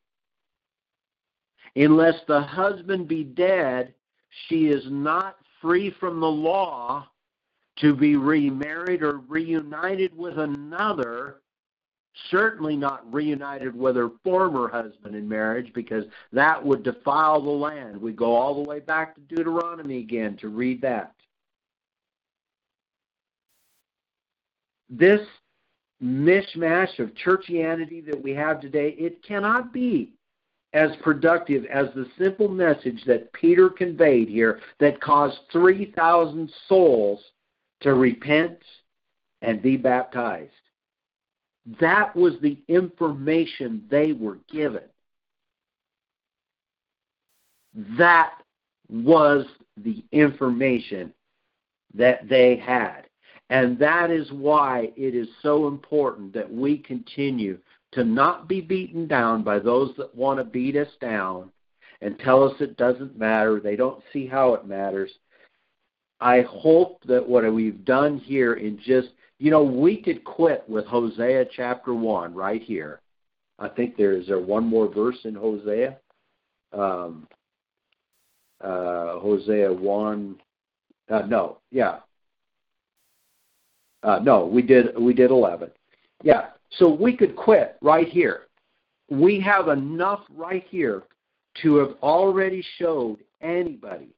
[1.75, 3.95] unless the husband be dead,
[4.47, 7.09] she is not free from the law
[7.81, 11.41] to be remarried or reunited with another
[12.31, 18.01] certainly not reunited with her former husband in marriage because that would defile the land.
[18.01, 21.15] We go all the way back to Deuteronomy again to read that.
[24.93, 25.27] This
[26.03, 30.13] mishmash of churchianity that we have today, it cannot be
[30.75, 37.21] as productive as the simple message that Peter conveyed here that caused 3,000 souls
[37.81, 38.59] to repent
[39.41, 40.51] and be baptized.
[41.81, 44.83] That was the information they were given.
[47.97, 48.35] That
[48.91, 49.47] was
[49.79, 51.15] the information
[51.95, 53.07] that they had.
[53.53, 57.59] And that is why it is so important that we continue
[57.93, 61.53] to not be beaten down by those that want to beat us down
[62.01, 65.13] and tell us it doesn't matter, they don't see how it matters.
[66.19, 69.09] I hope that what we've done here in just
[69.39, 73.01] you know, we could quit with Hosea chapter 1 right here.
[73.59, 75.99] I think there is there one more verse in Hosea.
[76.73, 77.29] Um,
[78.63, 80.37] uh, Hosea 1.
[81.11, 81.99] Uh, no, yeah.
[84.03, 85.71] Uh, no, we did we did 11.
[86.23, 88.43] Yeah, so we could quit right here.
[89.11, 91.05] We have enough right here
[91.63, 94.15] to have already showed anybody,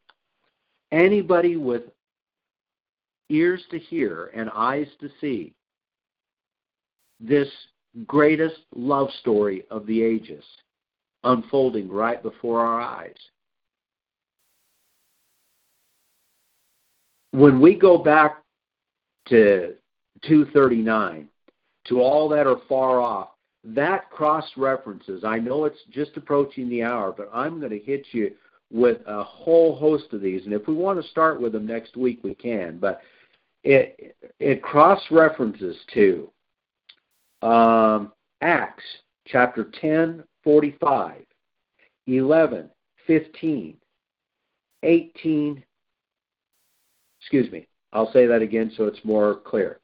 [0.93, 1.83] anybody with
[3.29, 5.53] ears to hear and eyes to see
[7.21, 7.49] this
[8.07, 10.45] greatest love story of the ages
[11.25, 13.15] unfolding right before our eyes.
[17.33, 18.44] When we go back
[19.27, 19.75] to
[20.23, 21.29] 239,
[21.87, 23.29] to all that are far off,
[23.65, 28.07] that cross references, I know it's just approaching the hour, but I'm going to hit
[28.13, 28.33] you
[28.71, 30.45] with a whole host of these.
[30.45, 32.79] And if we want to start with them next week, we can.
[32.79, 33.01] But
[33.63, 36.31] it it cross references to
[37.41, 38.85] um, Acts
[39.27, 41.23] chapter 10, 45,
[42.07, 42.71] 11,
[43.07, 43.77] 15,
[44.83, 45.65] 18.
[47.21, 47.67] Excuse me.
[47.95, 49.79] I'll say that again so it's more clear.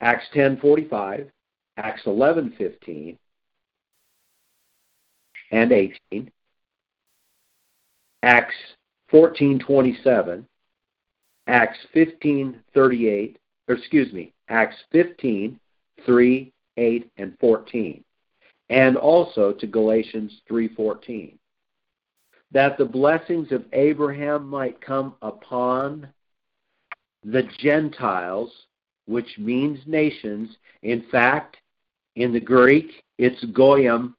[0.00, 1.30] Acts 10:45,
[1.76, 3.18] Acts 11:15,
[5.52, 6.32] and 18.
[8.22, 8.56] Acts
[9.12, 10.46] 14:27,
[11.46, 13.36] Acts 15:38,
[13.68, 15.60] or excuse me, Acts 15,
[16.04, 18.02] 3, 8, and 14,
[18.70, 21.38] and also to Galatians 3:14,
[22.50, 26.12] that the blessings of Abraham might come upon
[27.24, 28.52] the Gentiles,
[29.06, 30.56] which means nations.
[30.82, 31.56] In fact,
[32.16, 34.14] in the Greek, it's goyim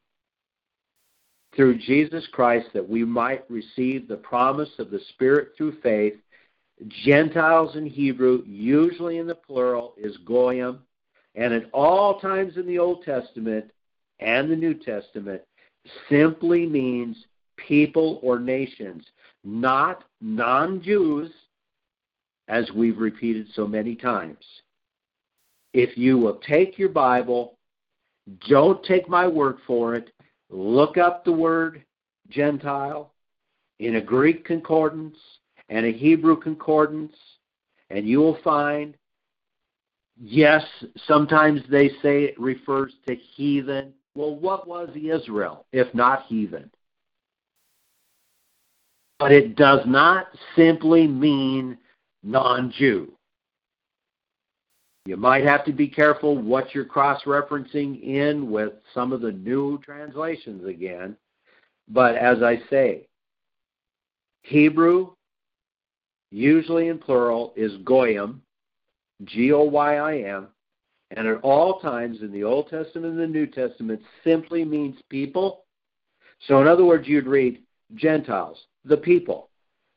[1.55, 6.15] through Jesus Christ that we might receive the promise of the Spirit through faith
[6.89, 10.79] Gentiles in Hebrew, usually in the plural, is goyim,
[11.35, 13.71] and at all times in the Old Testament
[14.19, 15.41] and the New Testament
[16.09, 17.25] simply means
[17.55, 19.05] people or nations,
[19.43, 21.31] not non Jews,
[22.47, 24.43] as we've repeated so many times.
[25.73, 27.57] If you will take your Bible,
[28.47, 30.11] don't take my word for it,
[30.49, 31.83] look up the word
[32.29, 33.11] Gentile
[33.79, 35.17] in a Greek concordance
[35.69, 37.15] and a Hebrew concordance,
[37.89, 38.95] and you will find,
[40.21, 40.63] yes,
[41.07, 43.93] sometimes they say it refers to heathen.
[44.15, 46.71] Well, what was Israel if not heathen?
[49.19, 51.77] But it does not simply mean
[52.25, 53.13] non Jew.
[55.05, 59.31] You might have to be careful what you're cross referencing in with some of the
[59.31, 61.15] new translations again.
[61.87, 63.07] But as I say,
[64.41, 65.11] Hebrew
[66.35, 68.41] usually in plural, is goyim,
[69.23, 70.47] G O Y I M,
[71.11, 75.63] and at all times in the Old Testament and the New Testament simply means people.
[76.47, 77.63] So, in other words, you'd read
[77.95, 79.49] Gentiles, the people,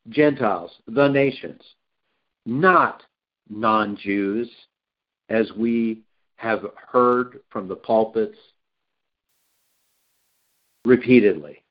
[0.09, 1.63] Gentiles, the nations,
[2.49, 3.03] not
[3.49, 4.51] non Jews,
[5.29, 6.03] as we
[6.37, 8.39] have heard from the pulpits
[10.85, 11.63] repeatedly.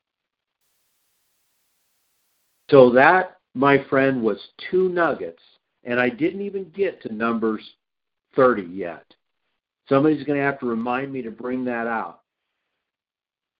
[2.70, 4.38] So that my friend, was
[4.70, 5.42] two nuggets,
[5.82, 7.62] and I didn't even get to Numbers
[8.36, 9.04] 30 yet.
[9.88, 12.20] Somebody's going to have to remind me to bring that out.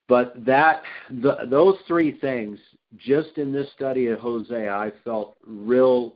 [0.08, 2.60] But that the, those three things,
[2.96, 6.14] just in this study of Hosea, I felt real,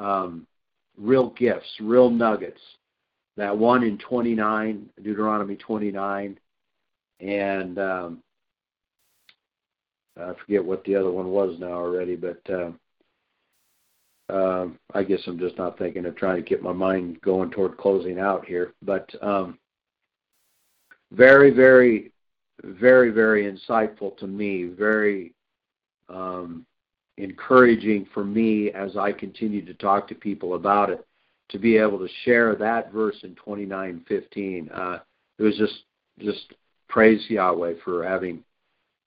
[0.00, 0.46] um,
[0.96, 2.60] real gifts, real nuggets.
[3.36, 6.38] That one in 29, Deuteronomy 29,
[7.20, 8.22] and um,
[10.20, 12.70] I forget what the other one was now already, but uh,
[14.30, 17.78] uh, I guess I'm just not thinking of trying to get my mind going toward
[17.78, 18.74] closing out here.
[18.82, 19.58] But um,
[21.12, 22.12] very, very,
[22.62, 24.64] very, very insightful to me.
[24.64, 25.34] Very
[26.08, 26.66] um,
[27.22, 31.06] encouraging for me as I continue to talk to people about it.
[31.50, 35.00] To be able to share that verse in 29:15, uh,
[35.38, 35.84] it was just
[36.18, 36.54] just
[36.88, 38.44] praise Yahweh for having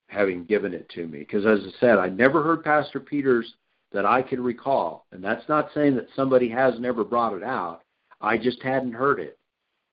[0.08, 1.20] having given it to me.
[1.20, 3.54] Because as I said, I never heard Pastor Peters
[3.92, 7.82] that I can recall, and that's not saying that somebody has never brought it out.
[8.20, 9.38] I just hadn't heard it,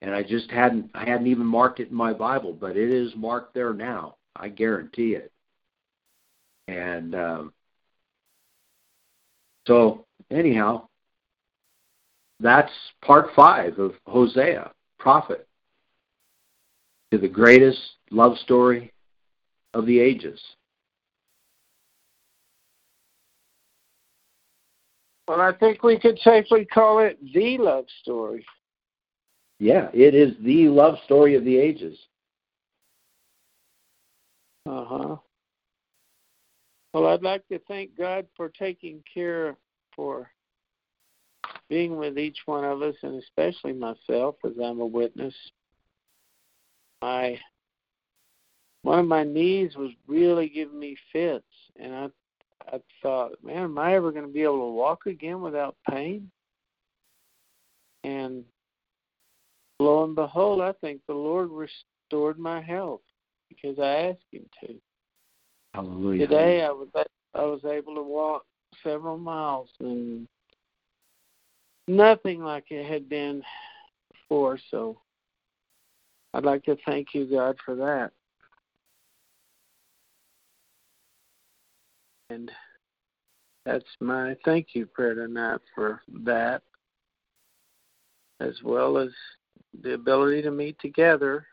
[0.02, 3.16] and I just hadn't I hadn't even marked it in my Bible, but it is
[3.16, 4.16] marked there now.
[4.36, 5.32] I guarantee it.
[6.68, 7.54] And um,
[9.68, 10.88] so, anyhow,
[12.40, 12.72] that's
[13.04, 15.48] part five of Hosea, prophet,
[17.12, 17.80] to the greatest
[18.10, 18.92] love story
[19.74, 20.40] of the ages.
[25.28, 28.46] Well, I think we could safely call it the love story.
[29.60, 31.98] Yeah, it is the love story of the ages.
[34.66, 35.16] Uh huh.
[36.94, 39.56] Well, I'd like to thank God for taking care
[39.96, 40.30] for
[41.70, 45.34] being with each one of us, and especially myself, as I'm a witness.
[47.02, 47.40] My
[48.84, 51.46] one of my knees was really giving me fits,
[51.80, 52.08] and I
[52.68, 56.30] I thought, man, am I ever going to be able to walk again without pain?
[58.04, 58.44] And
[59.80, 63.02] lo and behold, I think the Lord restored my health
[63.50, 64.76] because I asked Him to.
[65.74, 66.28] Hallelujah.
[66.28, 66.90] Today, I was
[67.34, 68.44] I was able to walk
[68.84, 70.28] several miles, and
[71.88, 73.42] nothing like it had been
[74.12, 74.60] before.
[74.70, 75.00] So,
[76.34, 78.12] I'd like to thank you, God, for that.
[82.30, 82.52] And
[83.66, 86.64] that's my thank you prayer tonight for that,
[88.42, 89.10] as well as
[89.84, 91.46] the ability to meet together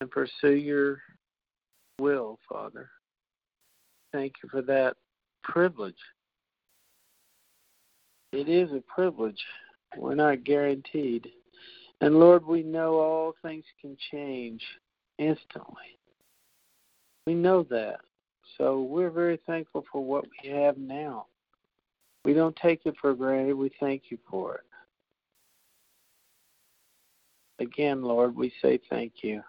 [0.00, 0.98] and pursue your
[2.00, 2.88] will, Father.
[4.12, 4.96] Thank you for that
[5.44, 5.94] privilege.
[8.32, 9.40] It is a privilege.
[9.96, 11.28] We're not guaranteed.
[12.00, 14.62] And Lord, we know all things can change
[15.18, 15.98] instantly.
[17.26, 18.00] We know that.
[18.56, 21.26] So we're very thankful for what we have now.
[22.24, 23.54] We don't take it for granted.
[23.54, 24.64] We thank you for it.
[27.62, 29.42] Again, Lord, we say thank you.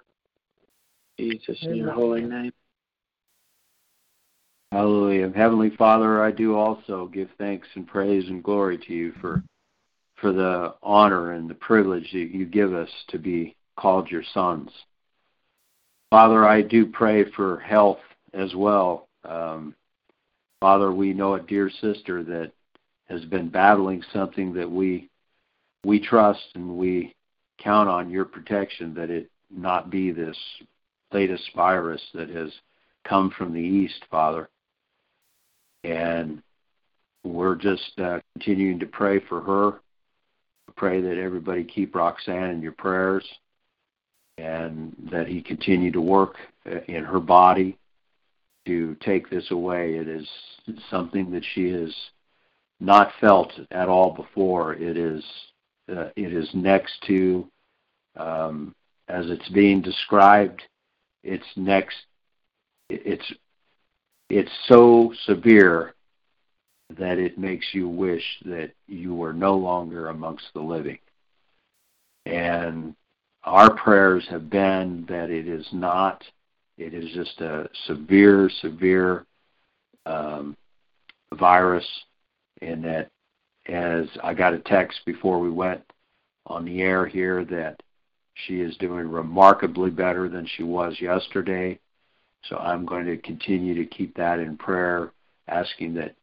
[1.21, 2.51] Jesus, in your holy name.
[4.71, 5.31] Hallelujah.
[5.35, 9.43] Heavenly Father, I do also give thanks and praise and glory to you for
[10.15, 14.69] for the honor and the privilege that you give us to be called your sons.
[16.11, 17.99] Father, I do pray for health
[18.33, 19.07] as well.
[19.25, 19.75] Um,
[20.59, 22.51] Father, we know a dear sister that
[23.09, 25.09] has been battling something that we
[25.83, 27.15] we trust and we
[27.57, 30.37] count on your protection that it not be this
[31.11, 32.51] latest virus that has
[33.07, 34.49] come from the east, Father.
[35.83, 36.41] And
[37.23, 39.79] we're just uh, continuing to pray for her.
[40.75, 43.25] Pray that everybody keep Roxanne in your prayers
[44.37, 46.35] and that he continue to work
[46.65, 47.77] uh, in her body
[48.65, 49.95] to take this away.
[49.95, 50.27] It is
[50.89, 51.93] something that she has
[52.79, 54.73] not felt at all before.
[54.75, 55.23] It is
[55.89, 57.47] uh, it is next to,
[58.15, 58.73] um,
[59.07, 60.61] as it's being described,
[61.23, 61.95] it's next.
[62.89, 63.33] It's
[64.29, 65.93] it's so severe
[66.97, 70.99] that it makes you wish that you were no longer amongst the living.
[72.25, 72.95] And
[73.43, 76.23] our prayers have been that it is not
[76.77, 79.25] it is just a severe, severe
[80.05, 80.57] um,
[81.33, 81.85] virus,
[82.61, 83.09] and that
[83.67, 85.83] as I got a text before we went
[86.47, 87.81] on the air here that
[88.45, 91.79] she is doing remarkably better than she was yesterday.
[92.43, 95.11] So I'm going to continue to keep that in prayer,
[95.47, 96.15] asking that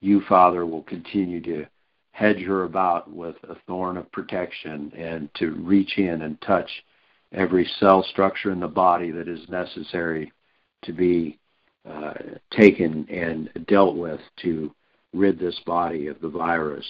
[0.00, 1.66] you, Father, will continue to
[2.12, 6.70] hedge her about with a thorn of protection and to reach in and touch
[7.32, 10.32] every cell structure in the body that is necessary
[10.82, 11.38] to be
[11.88, 12.14] uh,
[12.50, 14.72] taken and dealt with to
[15.12, 16.86] rid this body of the virus.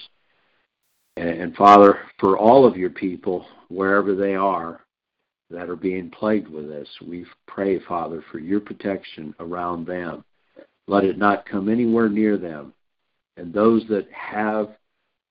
[1.18, 4.84] And, Father, for all of your people, wherever they are,
[5.50, 10.24] that are being plagued with this, we pray, Father, for your protection around them.
[10.86, 12.72] Let it not come anywhere near them.
[13.36, 14.76] And those that have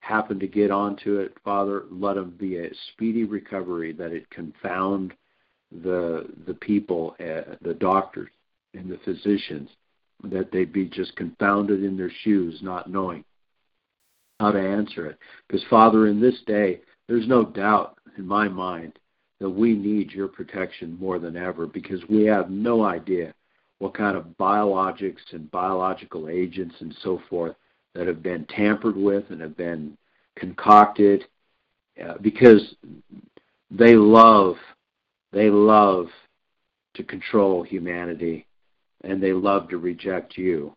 [0.02, 5.14] happened to get onto it, Father, let them be a speedy recovery, that it confound
[5.84, 8.30] the the people, uh, the doctors
[8.74, 9.70] and the physicians,
[10.24, 13.24] that they be just confounded in their shoes, not knowing
[14.40, 15.18] how to answer it.
[15.48, 19.00] Because, Father, in this day, there's no doubt in my mind
[19.40, 23.34] that we need your protection more than ever because we have no idea
[23.80, 27.56] what kind of biologics and biological agents and so forth
[27.94, 29.96] that have been tampered with and have been
[30.36, 31.26] concocted
[32.04, 32.76] uh, because
[33.72, 34.56] they love
[35.34, 36.08] they love
[36.96, 38.48] to control humanity
[39.04, 40.76] and they love to reject you.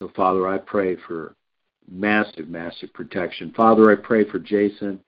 [0.00, 1.34] So Father, I pray for
[1.90, 3.52] massive massive protection.
[3.56, 5.00] Father, I pray for Jason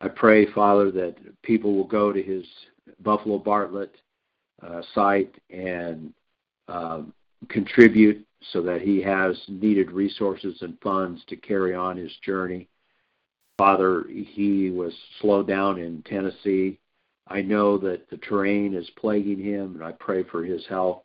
[0.00, 2.44] I pray, Father, that people will go to his
[3.00, 3.94] Buffalo Bartlett
[4.62, 6.12] uh, site and
[6.68, 7.12] um,
[7.48, 12.68] contribute so that he has needed resources and funds to carry on his journey.
[13.56, 16.78] Father, he was slowed down in Tennessee.
[17.26, 21.02] I know that the terrain is plaguing him, and I pray for his health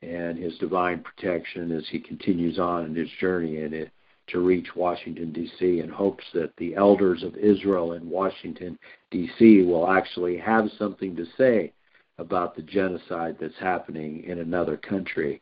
[0.00, 3.58] and his divine protection as he continues on in his journey.
[3.58, 3.92] And it,
[4.32, 8.78] to reach Washington, D.C., in hopes that the elders of Israel in Washington,
[9.10, 11.72] D.C., will actually have something to say
[12.18, 15.40] about the genocide that's happening in another country,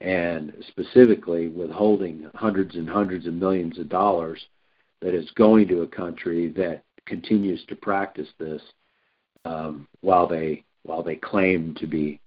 [0.00, 4.40] and specifically withholding hundreds and hundreds of millions of dollars
[5.00, 8.62] that is going to a country that continues to practice this
[9.44, 12.20] um, while they while they claim to be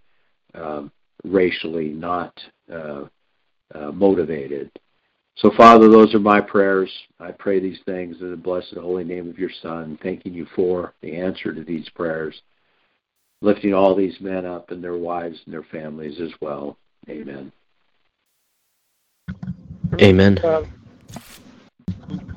[0.56, 0.92] um,
[1.24, 2.38] racially not
[2.72, 3.04] uh,
[3.74, 4.70] uh, motivated.
[5.38, 6.92] So, Father, those are my prayers.
[7.20, 10.94] I pray these things in the blessed holy name of your Son, thanking you for
[11.02, 12.40] the answer to these prayers,
[13.42, 16.78] lifting all these men up and their wives and their families as well.
[17.10, 17.52] Amen.
[20.00, 20.38] Amen.
[20.40, 20.64] Uh,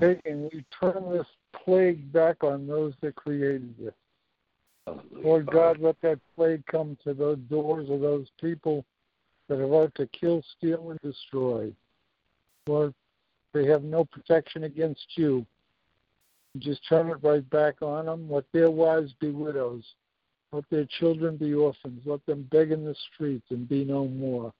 [0.00, 1.26] and we turn this
[1.64, 3.94] plague back on those that created it.
[5.10, 8.84] Lord God, let that plague come to the doors of those people
[9.48, 11.72] that are out to kill, steal, and destroy.
[12.66, 12.94] Lord,
[13.52, 15.44] they have no protection against you.
[16.58, 18.30] Just turn it right back on them.
[18.30, 19.84] Let their wives be widows.
[20.52, 22.02] Let their children be orphans.
[22.04, 24.52] Let them beg in the streets and be no more.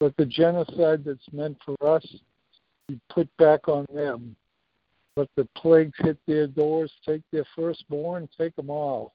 [0.00, 2.06] Let the genocide that's meant for us
[2.88, 4.34] be put back on them.
[5.16, 9.12] Let the plagues hit their doors, take their firstborn, take them all.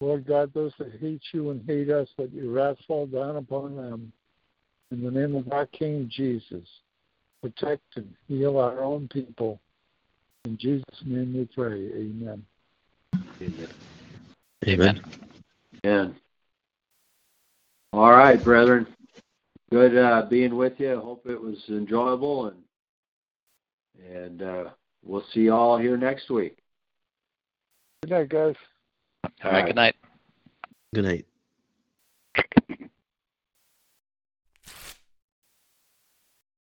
[0.00, 3.76] Lord God, those that hate you and hate us, let your wrath fall down upon
[3.76, 4.12] them.
[4.90, 6.68] In the name of our King Jesus
[7.40, 9.60] protect and heal our own people.
[10.44, 11.90] In Jesus' name we pray.
[11.92, 12.44] Amen.
[13.40, 13.68] Amen.
[14.66, 15.02] Amen.
[15.84, 16.16] Amen.
[17.92, 18.86] All right, brethren.
[19.70, 20.92] Good uh, being with you.
[20.92, 22.56] I hope it was enjoyable, and
[24.14, 24.64] and uh,
[25.04, 26.58] we'll see you all here next week.
[28.02, 28.54] Good night, guys.
[29.44, 29.66] All right.
[29.66, 29.96] Good night.
[30.94, 31.26] Good night.